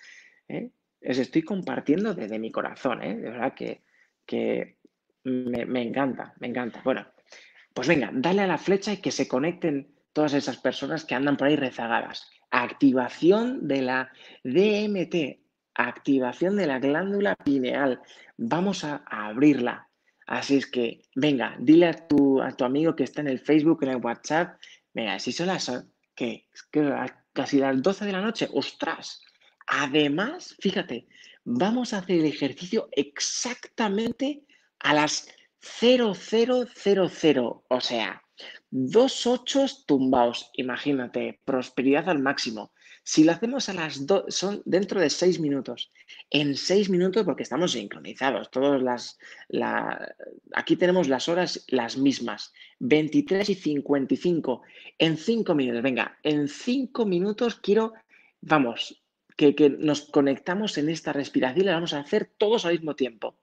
[0.48, 0.70] ¿eh?
[1.04, 3.16] Estoy compartiendo desde mi corazón, ¿eh?
[3.16, 4.76] de verdad que,
[5.24, 6.80] me, encanta, me encanta.
[6.84, 7.06] Bueno,
[7.72, 11.36] pues venga, dale a la flecha y que se conecten todas esas personas que andan
[11.36, 12.28] por ahí rezagadas.
[12.50, 14.12] Activación de la
[14.44, 15.40] DMT,
[15.74, 18.00] activación de la glándula pineal.
[18.36, 19.88] Vamos a, abrirla.
[20.26, 23.82] Así es que, venga, dile a tu, a tu amigo que está en el Facebook,
[23.82, 24.58] en el WhatsApp,
[24.94, 25.70] venga, si son las
[26.14, 26.46] que,
[27.32, 29.22] casi las 12 de la noche, ostras.
[29.66, 31.06] Además, fíjate,
[31.44, 34.44] vamos a hacer el ejercicio exactamente
[34.80, 35.28] a las
[35.60, 38.22] 0000, o sea,
[38.70, 42.72] dos ochos tumbados, imagínate, prosperidad al máximo.
[43.06, 45.90] Si lo hacemos a las dos, son dentro de seis minutos.
[46.30, 49.18] En seis minutos, porque estamos sincronizados, todos las,
[50.54, 54.62] aquí tenemos las horas las mismas, 23 y 55.
[54.98, 57.92] En cinco minutos, venga, en cinco minutos quiero,
[58.40, 59.03] vamos,
[59.36, 63.38] que, nos conectamos en esta respiración y la vamos a hacer todos al mismo tiempo.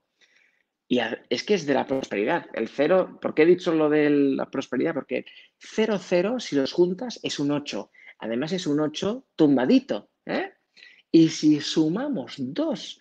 [0.87, 2.47] Y es que es de la prosperidad.
[2.53, 4.93] El cero, ¿por qué he dicho lo de la prosperidad?
[4.93, 5.25] Porque
[5.57, 7.91] cero, cero, si los juntas, es un 8.
[8.19, 10.09] Además es un 8 tumbadito.
[10.25, 10.51] ¿eh?
[11.09, 12.99] Y si sumamos dos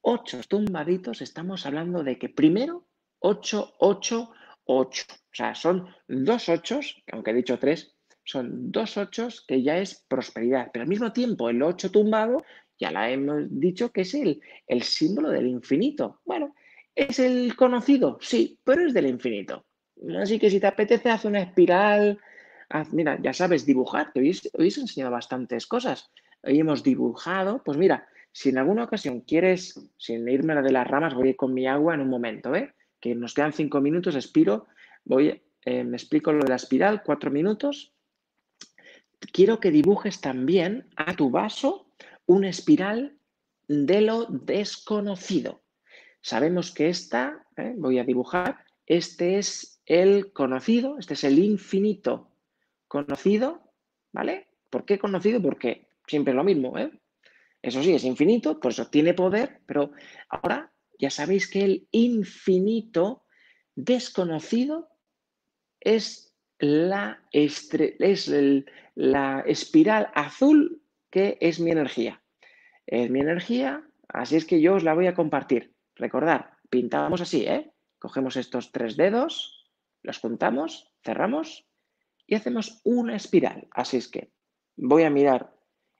[0.00, 2.86] ocho tumbaditos, estamos hablando de que primero
[3.20, 4.30] 8, 8,
[4.64, 5.04] 8.
[5.10, 7.93] O sea, son dos ochos, aunque he dicho tres,
[8.24, 10.70] son dos ochos que ya es prosperidad.
[10.72, 12.44] Pero al mismo tiempo, el 8 tumbado,
[12.78, 16.20] ya la hemos dicho que es el, el símbolo del infinito.
[16.24, 16.54] Bueno,
[16.94, 18.18] ¿es el conocido?
[18.20, 19.64] Sí, pero es del infinito.
[20.20, 22.18] Así que si te apetece, haz una espiral.
[22.92, 26.10] mira, ya sabes dibujar, que hoy, os he enseñado bastantes cosas.
[26.42, 30.86] Hoy hemos dibujado, pues mira, si en alguna ocasión quieres, sin irme a de las
[30.86, 32.74] ramas, voy con mi agua en un momento, ¿eh?
[33.00, 34.66] que nos quedan cinco minutos, expiro,
[35.04, 37.93] voy, eh, me explico lo de la espiral, cuatro minutos.
[39.32, 41.86] Quiero que dibujes también a tu vaso
[42.26, 43.18] una espiral
[43.68, 45.62] de lo desconocido.
[46.20, 47.74] Sabemos que esta, ¿eh?
[47.76, 52.30] voy a dibujar, este es el conocido, este es el infinito
[52.88, 53.72] conocido,
[54.12, 54.48] ¿vale?
[54.70, 55.40] ¿Por qué conocido?
[55.42, 56.90] Porque siempre es lo mismo, ¿eh?
[57.62, 59.92] Eso sí, es infinito, por eso tiene poder, pero
[60.28, 63.24] ahora ya sabéis que el infinito
[63.74, 64.88] desconocido
[65.80, 67.68] es la, es
[68.94, 72.22] la espiral azul que es mi energía.
[72.86, 75.74] Es mi energía, así es que yo os la voy a compartir.
[75.96, 77.72] Recordad, pintamos así, ¿eh?
[77.98, 79.70] Cogemos estos tres dedos,
[80.02, 81.66] los juntamos, cerramos
[82.26, 83.68] y hacemos una espiral.
[83.70, 84.30] Así es que
[84.76, 85.54] voy a mirar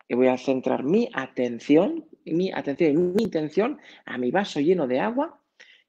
[0.08, 4.86] y voy a centrar mi atención, mi atención y mi intención a mi vaso lleno
[4.86, 5.40] de agua,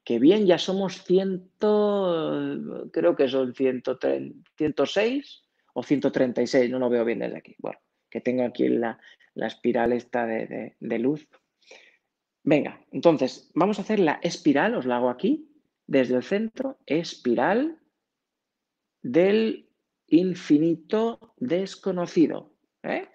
[0.06, 2.56] que bien ya somos ciento,
[2.92, 5.42] creo que son 106
[5.74, 7.56] o 136, no lo veo bien desde aquí.
[7.58, 9.00] Bueno, que tengo aquí la,
[9.34, 11.28] espiral esta de, de luz.
[12.44, 15.50] Venga, entonces vamos a hacer la espiral, os la hago aquí,
[15.88, 17.80] desde el centro, espiral
[19.02, 19.68] del
[20.06, 22.52] infinito desconocido.
[22.84, 23.08] ¿eh?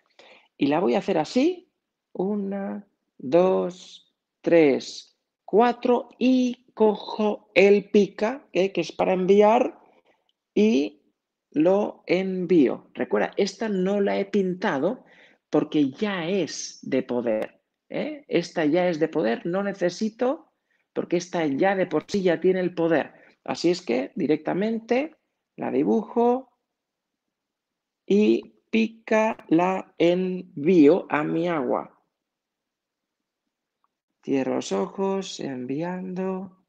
[0.57, 1.71] Y la voy a hacer así.
[2.11, 2.85] Una,
[3.17, 6.09] dos, tres, cuatro.
[6.19, 9.80] Y cojo el pica, que es para enviar,
[10.53, 11.01] y
[11.51, 12.89] lo envío.
[12.93, 15.03] Recuerda, esta no la he pintado
[15.49, 17.61] porque ya es de poder.
[17.89, 18.26] ¿eh?
[18.28, 20.51] Esta ya es de poder, no necesito,
[20.93, 23.13] porque esta ya de por sí ya tiene el poder.
[23.43, 25.15] Así es que directamente
[25.55, 26.51] la dibujo
[28.05, 32.01] y pica la envío a mi agua.
[34.24, 36.61] Cierro los ojos, enviando.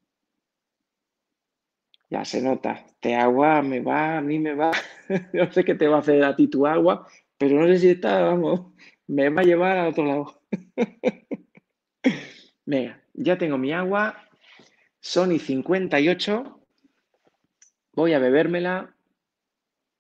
[2.13, 4.71] Ya se nota, este agua me va, a mí me va.
[5.33, 7.09] no sé qué te va a hacer a ti tu agua,
[7.39, 8.75] pero no sé si está, vamos,
[9.07, 10.43] me va a llevar a otro lado.
[12.67, 14.29] Venga, ya tengo mi agua.
[15.01, 16.61] Sony 58.
[17.95, 18.95] Voy a bebérmela.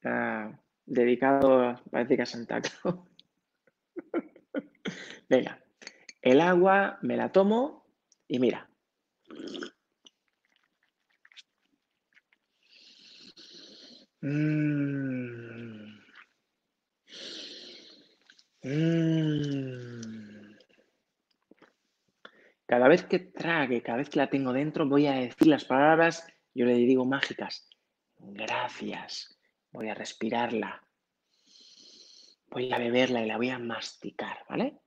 [0.04, 0.52] Ah,
[0.84, 3.08] dedicado, parece que a Santa Claus.
[5.30, 5.64] Venga,
[6.20, 7.86] el agua me la tomo
[8.28, 8.68] y mira.
[14.22, 15.98] Mm.
[18.62, 20.56] Mm.
[22.66, 26.26] Cada vez que trague, cada vez que la tengo dentro, voy a decir las palabras,
[26.54, 27.68] yo le digo mágicas.
[28.18, 29.36] Gracias.
[29.72, 30.82] Voy a respirarla.
[32.50, 34.78] Voy a beberla y la voy a masticar, ¿vale?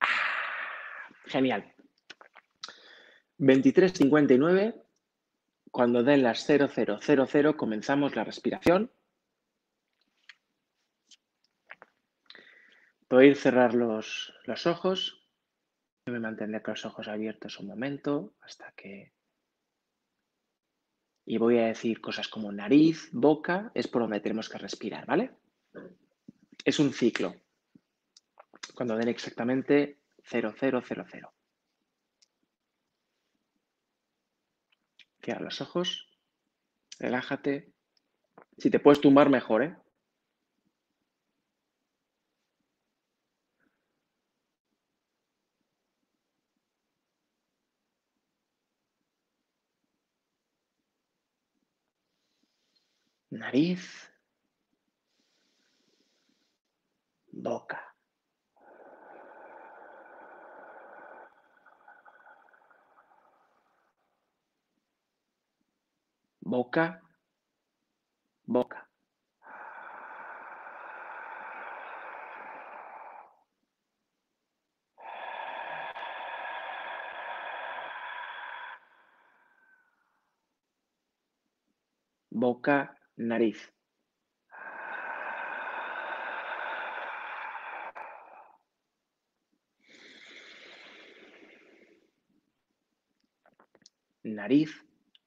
[0.00, 1.74] Ah, genial.
[3.38, 4.82] 23.59
[5.70, 8.90] cuando den las 0000 comenzamos la respiración.
[13.08, 15.28] Podéis cerrar los, los ojos.
[16.06, 19.12] Yo me mantendré con los ojos abiertos un momento hasta que...
[21.26, 25.32] Y voy a decir cosas como nariz, boca, es por donde tenemos que respirar, ¿vale?
[26.64, 27.34] Es un ciclo.
[28.74, 29.98] Cuando den exactamente
[30.28, 31.28] 0000.
[35.22, 36.08] Cierra los ojos,
[36.98, 37.72] relájate.
[38.58, 39.76] Si te puedes tumbar, mejor, ¿eh?
[53.30, 53.84] Nariz,
[57.32, 57.85] boca.
[66.56, 67.02] boca,
[68.46, 68.88] boca.
[82.30, 83.60] Boca, nariz.
[94.24, 94.70] nariz,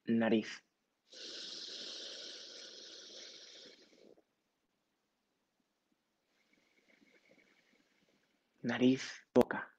[0.07, 0.68] nariz.
[8.63, 9.03] Nariz,
[9.33, 9.69] boca.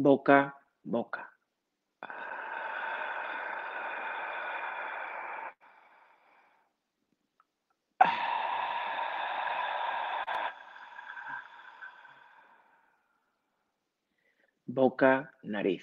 [0.00, 1.29] boca, boca.
[14.74, 15.82] Boca, nariz.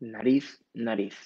[0.00, 1.16] Nariz, nariz.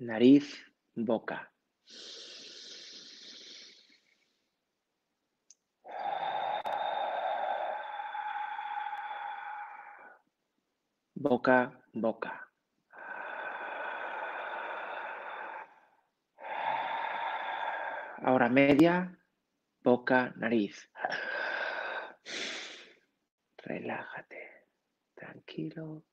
[0.00, 0.54] nariz,
[0.94, 1.55] boca.
[11.18, 12.46] Boca, boca.
[18.18, 19.18] Ahora media,
[19.82, 20.90] boca, nariz.
[23.56, 24.66] Relájate,
[25.14, 26.04] tranquilo.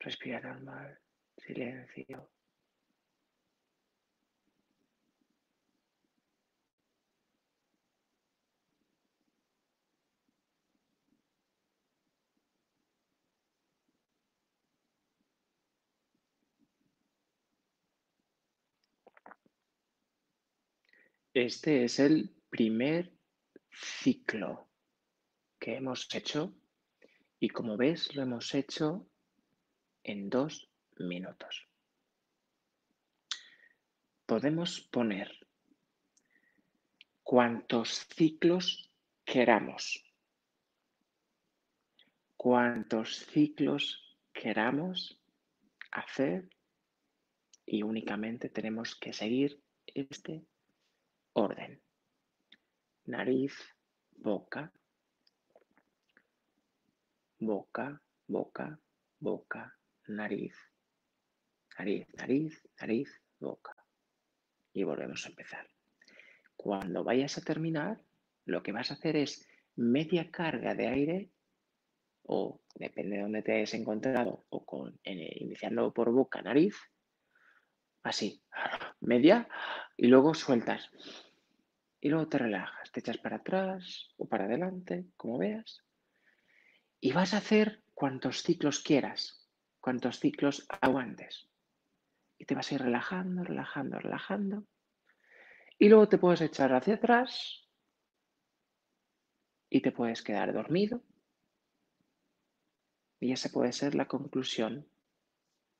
[0.00, 0.98] Respira normal
[1.36, 2.37] silencio.
[21.40, 23.16] Este es el primer
[23.70, 24.68] ciclo
[25.60, 26.52] que hemos hecho
[27.38, 29.08] y como ves lo hemos hecho
[30.02, 31.68] en dos minutos.
[34.26, 35.30] Podemos poner
[37.22, 38.90] cuantos ciclos
[39.24, 40.04] queramos.
[42.36, 45.22] Cuantos ciclos queramos
[45.92, 46.50] hacer
[47.64, 50.44] y únicamente tenemos que seguir este
[51.38, 51.80] orden.
[53.06, 53.54] Nariz,
[54.16, 54.72] boca,
[57.38, 58.78] boca, boca,
[59.20, 59.78] boca,
[60.08, 60.54] nariz,
[61.78, 63.74] nariz, nariz, nariz, boca.
[64.72, 65.66] Y volvemos a empezar.
[66.56, 68.02] Cuando vayas a terminar,
[68.44, 71.30] lo que vas a hacer es media carga de aire
[72.24, 76.76] o depende de dónde te hayas encontrado o con, iniciando por boca, nariz,
[78.02, 78.42] así,
[79.00, 79.48] media
[79.96, 80.90] y luego sueltas.
[82.00, 85.84] Y luego te relajas, te echas para atrás o para adelante, como veas.
[87.00, 89.48] Y vas a hacer cuantos ciclos quieras,
[89.80, 91.48] cuantos ciclos aguantes
[92.38, 94.64] y te vas a ir relajando, relajando, relajando.
[95.78, 97.68] Y luego te puedes echar hacia atrás
[99.68, 101.02] y te puedes quedar dormido.
[103.20, 104.88] Y esa puede ser la conclusión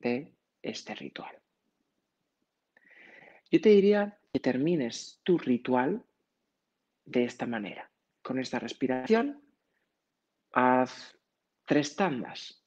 [0.00, 1.38] de este ritual.
[3.50, 6.04] Yo te diría que termines tu ritual
[7.08, 7.90] de esta manera.
[8.22, 9.42] Con esta respiración,
[10.52, 11.16] haz
[11.64, 12.62] tres tandas.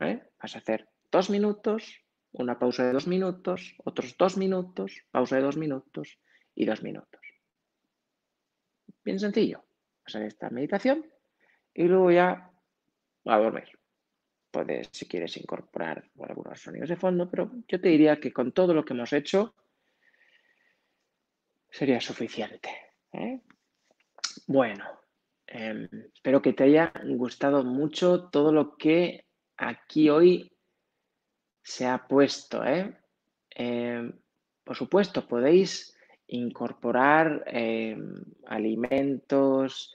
[0.00, 0.20] ¿eh?
[0.40, 5.42] Vas a hacer dos minutos, una pausa de dos minutos, otros dos minutos, pausa de
[5.42, 6.18] dos minutos
[6.54, 7.20] y dos minutos.
[9.04, 9.64] Bien sencillo.
[10.04, 11.06] Hacer esta meditación
[11.72, 12.50] y luego ya
[13.24, 13.78] a dormir.
[14.50, 18.74] Puedes, si quieres, incorporar algunos sonidos de fondo, pero yo te diría que con todo
[18.74, 19.54] lo que hemos hecho
[21.70, 22.91] sería suficiente.
[24.46, 24.84] Bueno,
[25.46, 30.52] em, espero que te haya gustado mucho todo lo que aquí hoy
[31.62, 32.64] se ha puesto.
[32.64, 32.96] ¿eh?
[33.50, 34.12] Em,
[34.64, 35.96] por supuesto, podéis
[36.26, 38.14] incorporar em,
[38.46, 39.92] alimentos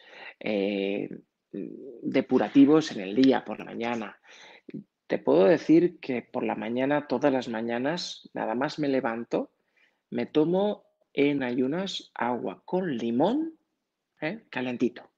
[1.52, 4.20] depurativos en el día, por la mañana.
[5.08, 9.52] Te puedo decir que por la mañana, todas las mañanas, nada más me levanto,
[10.10, 13.58] me tomo en ayunas agua con limón
[14.22, 14.46] ¿eh?
[14.50, 15.10] calentito.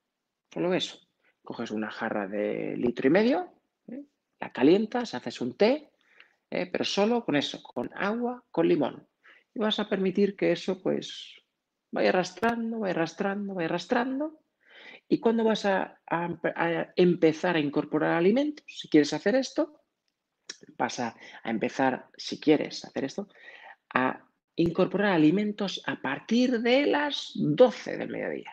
[0.52, 0.98] Solo eso.
[1.42, 3.52] Coges una jarra de litro y medio,
[3.88, 4.04] ¿eh?
[4.38, 5.90] la calientas, haces un té
[6.50, 6.66] ¿eh?
[6.66, 9.06] pero solo con eso, con agua, con limón.
[9.54, 11.34] Y vas a permitir que eso pues
[11.90, 14.40] vaya arrastrando, vaya arrastrando, vaya arrastrando.
[15.08, 16.00] Y cuando vas a,
[16.94, 19.82] empezar a incorporar alimentos, si quieres hacer esto,
[20.76, 23.28] vas a, empezar, si quieres hacer esto,
[23.92, 24.24] a
[24.62, 28.52] incorporar alimentos a partir de las 12 del mediodía.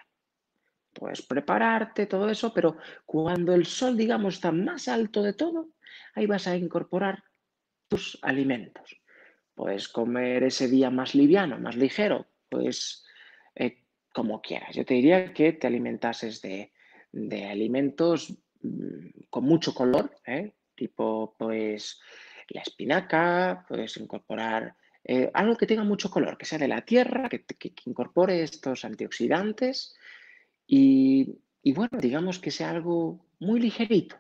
[0.94, 5.70] Puedes prepararte todo eso, pero cuando el sol, digamos, está más alto de todo,
[6.16, 7.24] ahí vas a incorporar
[7.88, 9.00] tus alimentos.
[9.54, 13.06] Puedes comer ese día más liviano, más ligero, pues
[13.56, 13.84] eh,
[14.14, 14.76] como quieras.
[14.76, 16.72] Yo te diría que te alimentases de,
[17.50, 20.54] alimentos mm, con mucho color, ¿eh?
[20.76, 22.00] tipo pues
[22.50, 24.76] la espinaca, puedes incorporar
[25.10, 27.46] eh, algo que tenga mucho color, que sea de la tierra, que,
[27.86, 29.96] incorpore estos antioxidantes
[30.68, 34.18] y, bueno, digamos que sea algo muy ligerito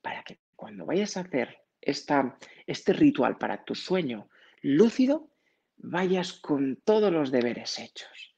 [0.00, 4.30] para que cuando vayas a hacer esta, este ritual para tu sueño
[4.62, 5.28] lúcido,
[5.76, 8.34] vayas con todos los deberes hechos.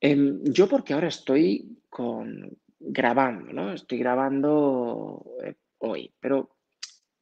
[0.00, 3.72] Em, yo porque ahora estoy con, grabando, ¿no?
[3.72, 6.58] Estoy grabando eh, hoy, pero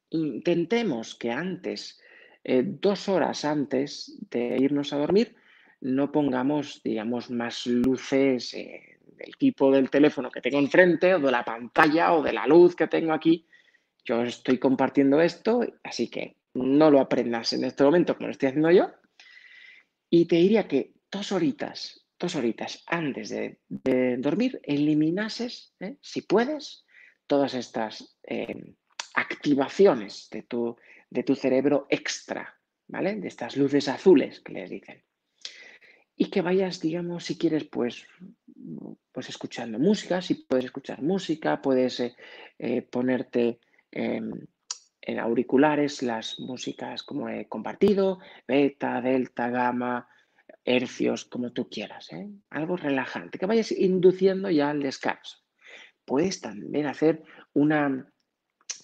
[0.09, 2.02] intentemos que antes
[2.43, 5.35] eh, dos horas antes de irnos a dormir,
[5.79, 11.31] no pongamos, digamos, más luces eh, del tipo del teléfono que tengo enfrente o de
[11.31, 13.47] la pantalla o de la luz que tengo aquí.
[14.03, 18.49] Yo estoy compartiendo esto, así que no lo aprendas en este momento como lo estoy
[18.49, 18.91] haciendo yo.
[20.09, 23.59] Y te diría que dos horitas, dos horitas antes de,
[24.17, 25.95] dormir, eliminases, ¿eh?
[26.01, 26.85] si puedes,
[27.25, 28.17] todas estas
[29.15, 30.75] activaciones de tu,
[31.13, 33.15] de tu cerebro extra, ¿vale?
[33.15, 35.03] De estas luces azules que les dicen.
[36.15, 38.05] Y que vayas, digamos, si quieres, pues,
[39.11, 42.15] pues escuchando música, si puedes escuchar música, puedes eh,
[42.59, 43.59] eh, ponerte
[43.91, 50.07] en auriculares las músicas como he compartido, beta, delta, gamma,
[50.65, 52.29] hercios, como tú quieras, ¿eh?
[52.49, 55.37] algo relajante, que vayas induciendo ya al descanso.
[56.05, 58.12] Puedes también hacer una,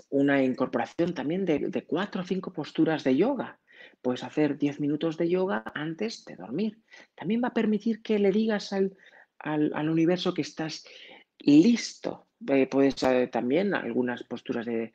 [0.10, 3.60] una incorporación también de, cuatro o cinco posturas de yoga.
[4.02, 6.80] Puedes hacer diez minutos de yoga antes de dormir.
[7.16, 10.86] También va a permitir que le digas al, universo que estás
[11.40, 12.28] listo.
[12.48, 14.94] Eh, puedes eh, también algunas posturas de,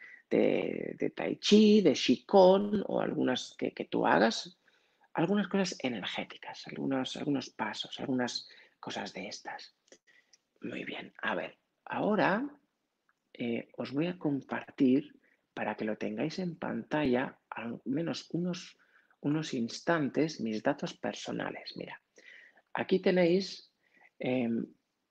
[1.15, 4.59] tai chi, de qigong o algunas que, tú hagas,
[5.13, 8.49] algunas cosas energéticas, algunos, algunos pasos, algunas
[8.81, 9.77] cosas de estas.
[10.61, 12.49] Muy bien, a ver, ahora
[13.37, 15.13] eh, os voy a compartir
[15.53, 18.79] para que lo tengáis en pantalla al menos unos,
[19.21, 21.77] unos instantes mis datos personales.
[21.77, 22.01] Mira,
[22.73, 23.71] aquí tenéis
[24.19, 24.65] em,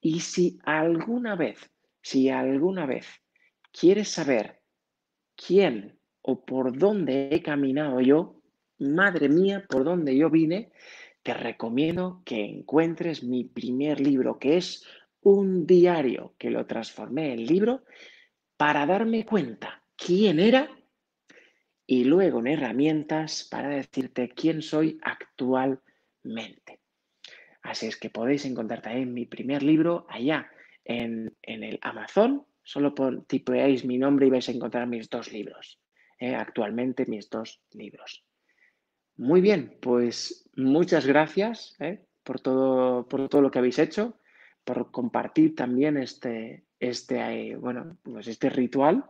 [0.00, 1.58] Y si alguna vez,
[2.00, 3.06] si alguna vez
[3.72, 4.60] quieres saber
[5.34, 8.40] quién o por dónde he caminado yo,
[8.78, 10.72] madre mía, por dónde yo vine,
[11.24, 14.86] te recomiendo que encuentres mi primer libro, que es
[15.22, 17.84] un diario que lo transformé en libro
[18.58, 20.70] para darme cuenta quién era
[21.86, 26.80] y luego en herramientas para decirte quién soy actualmente.
[27.62, 30.50] Así es que podéis encontrar también mi primer libro allá
[30.84, 32.44] en, el Amazon.
[32.62, 32.92] Solo
[33.26, 35.80] tipeáis mi nombre y vais a encontrar mis dos libros.
[36.18, 38.26] Eh, actualmente mis dos libros.
[39.16, 42.04] Muy bien, pues muchas gracias ¿eh?
[42.22, 44.18] por, todo, por todo lo que habéis hecho,
[44.64, 49.04] por compartir también este, este, eh, bueno, pues este ritual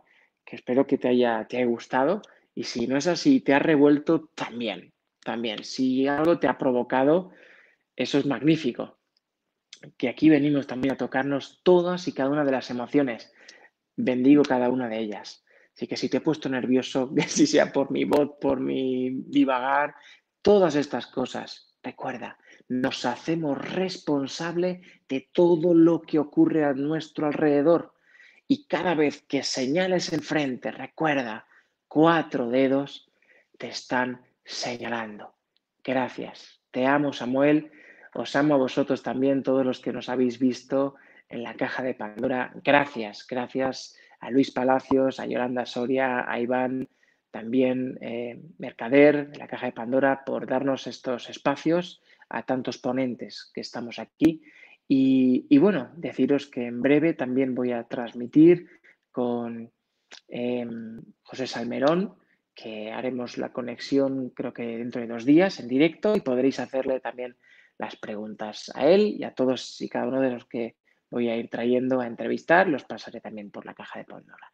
[0.45, 2.21] que espero que te haya, te haya gustado.
[2.53, 4.93] Y si no es así, te ha revuelto también,
[5.23, 5.63] también.
[5.63, 7.31] Si algo te ha provocado,
[7.95, 8.97] eso es magnífico.
[9.97, 13.33] Que aquí venimos también a tocarnos todas y cada una de las emociones.
[13.97, 15.44] Bendigo cada una de ellas.
[15.75, 19.95] Así que si te he puesto nervioso, si sea por mi voz, por mi divagar,
[20.41, 22.37] todas estas cosas, recuerda,
[22.69, 27.93] nos hacemos responsable de todo lo que ocurre a nuestro alrededor.
[28.47, 31.45] Y cada vez que señales enfrente, recuerda,
[31.87, 33.11] cuatro dedos
[33.57, 35.35] te están señalando.
[35.83, 36.61] Gracias.
[36.71, 37.71] Te amo, Samuel.
[38.13, 40.95] Os amo a vosotros también, todos los que nos habéis visto
[41.27, 42.53] en la caja de Pandora.
[42.63, 46.89] Gracias, gracias a Luis Palacios, a Yolanda Soria, a Iván,
[47.29, 53.51] también eh, Mercader, de la caja de Pandora, por darnos estos espacios, a tantos ponentes
[53.53, 54.41] que estamos aquí.
[54.87, 58.67] Y, bueno, deciros que en breve también voy a transmitir
[59.11, 59.71] con
[60.27, 62.15] em, José Salmerón,
[62.53, 66.99] que haremos la conexión creo que dentro de dos días en directo y podréis hacerle
[66.99, 67.35] también
[67.77, 70.75] las preguntas a él y a todos y cada uno de los que
[71.15, 74.51] voy a ir trayendo a entrevistar, los pasaré también por la caja de Pandora.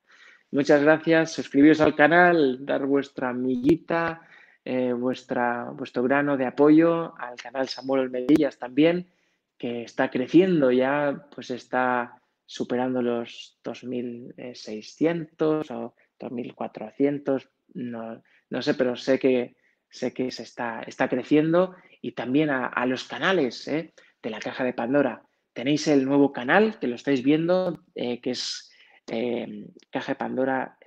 [0.51, 4.21] Muchas gracias, suscribiros al canal, dar vuestra amiguita,
[4.63, 9.09] eh, vuestra, vuestro grano de apoyo al canal Samuel Medillas también,
[9.57, 18.95] que está creciendo ya, pues está superando los 2.600 o 2.400, no, no sé, pero
[18.95, 19.55] sé que,
[19.89, 23.95] sé que se está, está creciendo y también a, los canales ¿eh?
[24.21, 25.23] de la caja de Pandora.
[25.53, 28.71] Tenéis el nuevo canal que lo estáis viendo, eh, que es
[29.07, 30.77] eh, Caja de Pandora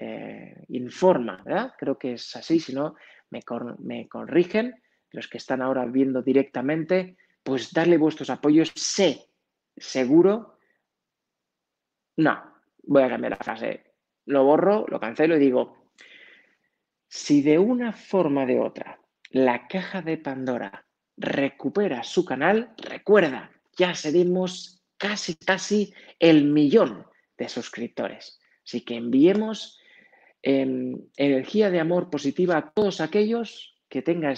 [0.69, 1.73] Informa, ¿verdad?
[1.79, 2.95] Creo que es así, si no,
[3.31, 3.43] me,
[3.79, 4.75] me corrigen.
[5.11, 8.73] Los que están ahora viendo directamente, pues darle vuestros apoyos.
[8.75, 9.29] Sé,
[9.77, 10.59] seguro.
[12.17, 12.43] No,
[12.83, 13.95] voy a cambiar la frase.
[14.27, 15.91] Lo borro, lo cancelo y digo,
[17.07, 18.99] si de una forma o de otra
[19.31, 20.87] la caja de Pandora
[21.17, 27.07] recupera su canal, recuerda, ya seremos casi, casi el millón
[27.39, 28.39] de suscriptores.
[28.65, 29.79] Así que enviemos
[30.43, 34.35] em, energía de amor positiva a todos aquellos que tengan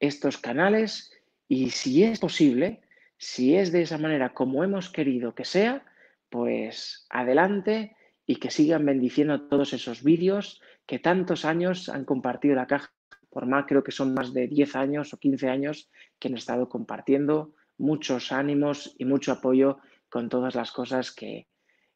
[0.00, 1.12] estos canales
[1.48, 2.82] y si es posible,
[3.16, 5.84] si es de esa manera como hemos querido que sea,
[6.28, 7.96] pues adelante
[8.26, 12.92] y que sigan bendiciendo todos esos vídeos que tantos años han compartido la caja,
[13.30, 16.68] por más creo que son más de 10 años o 15 años que han estado
[16.68, 21.48] compartiendo muchos ánimos y mucho apoyo con todas las cosas que,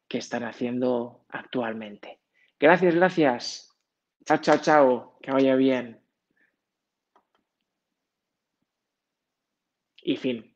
[0.07, 2.19] que están haciendo actualmente.
[2.59, 3.77] Gracias, gracias.
[4.25, 5.19] Chao, chao, chao.
[5.21, 5.99] Que vaya bien.
[10.03, 10.52] Y fin.